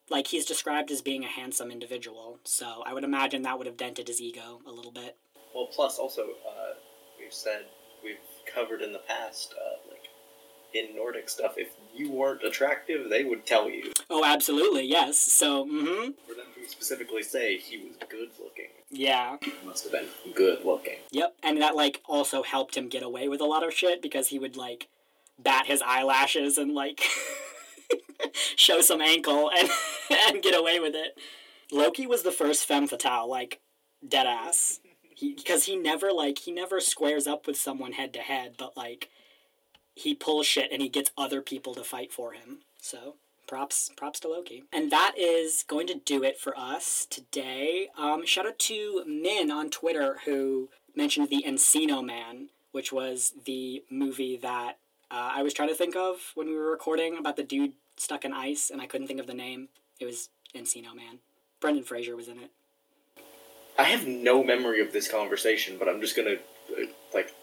[0.10, 3.78] Like he's described as being a handsome individual, so I would imagine that would have
[3.78, 5.18] dented his ego a little bit.
[5.54, 6.74] Well, plus also, uh,
[7.20, 7.66] we've said,
[8.04, 10.01] we've covered in the past, uh, like,
[10.74, 13.92] in Nordic stuff, if you weren't attractive, they would tell you.
[14.10, 15.18] Oh, absolutely, yes.
[15.18, 16.12] So, mm-hmm.
[16.28, 18.68] For them to specifically say he was good looking.
[18.90, 19.38] Yeah.
[19.42, 20.98] He must have been good looking.
[21.12, 21.36] Yep.
[21.44, 24.40] And that like also helped him get away with a lot of shit because he
[24.40, 24.88] would like
[25.40, 27.02] bat his eyelashes and like
[28.56, 29.70] show some ankle and
[30.28, 31.18] and get away with it.
[31.72, 33.62] Loki was the first femme fatale, like
[34.08, 34.80] dead ass.
[35.20, 39.10] Because he, never like he never squares up with someone head to head, but like
[39.96, 42.60] he pulls shit and he gets other people to fight for him.
[42.82, 43.16] So
[43.48, 44.64] props props to Loki.
[44.72, 47.90] And that is going to do it for us today.
[47.98, 53.84] Um, shout out to Min on Twitter who mentioned the Encino Man, which was the
[53.90, 54.78] movie that
[55.10, 58.24] uh, I was trying to think of when we were recording about the dude stuck
[58.24, 59.68] in ice, and I couldn't think of the name.
[60.00, 61.20] It was Encino Man.
[61.60, 62.52] Brendan Fraser was in it.
[63.78, 66.36] I have no memory of this conversation, but I'm just gonna,
[66.72, 67.34] uh, like,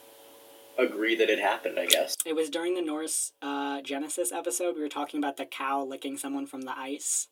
[0.79, 2.16] agree that it happened, I guess.
[2.24, 4.76] It was during the Norse uh, Genesis episode.
[4.76, 7.29] We were talking about the cow licking someone from the ice.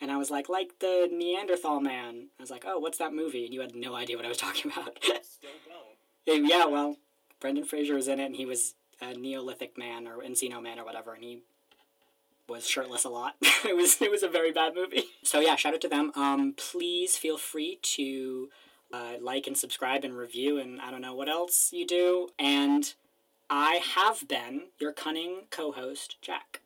[0.00, 2.28] And I was like, like the Neanderthal man.
[2.38, 3.44] I was like, oh, what's that movie?
[3.46, 4.98] And you had no idea what I was talking about.
[5.02, 5.50] Still
[6.26, 6.46] don't.
[6.46, 6.96] yeah, well,
[7.40, 10.84] Brendan Fraser was in it, and he was a Neolithic man or Encino man or
[10.84, 11.42] whatever, and he
[12.48, 13.34] was shirtless a lot.
[13.64, 15.04] it was it was a very bad movie.
[15.22, 16.12] So yeah, shout out to them.
[16.14, 18.48] Um, please feel free to
[18.92, 22.28] uh, like and subscribe and review, and I don't know what else you do.
[22.38, 22.92] And
[23.48, 26.60] I have been your cunning co-host, Jack.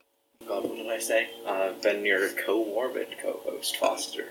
[0.46, 1.28] God, what did I say?
[1.46, 4.28] Uh, I've been your co-morbid co-host, Foster.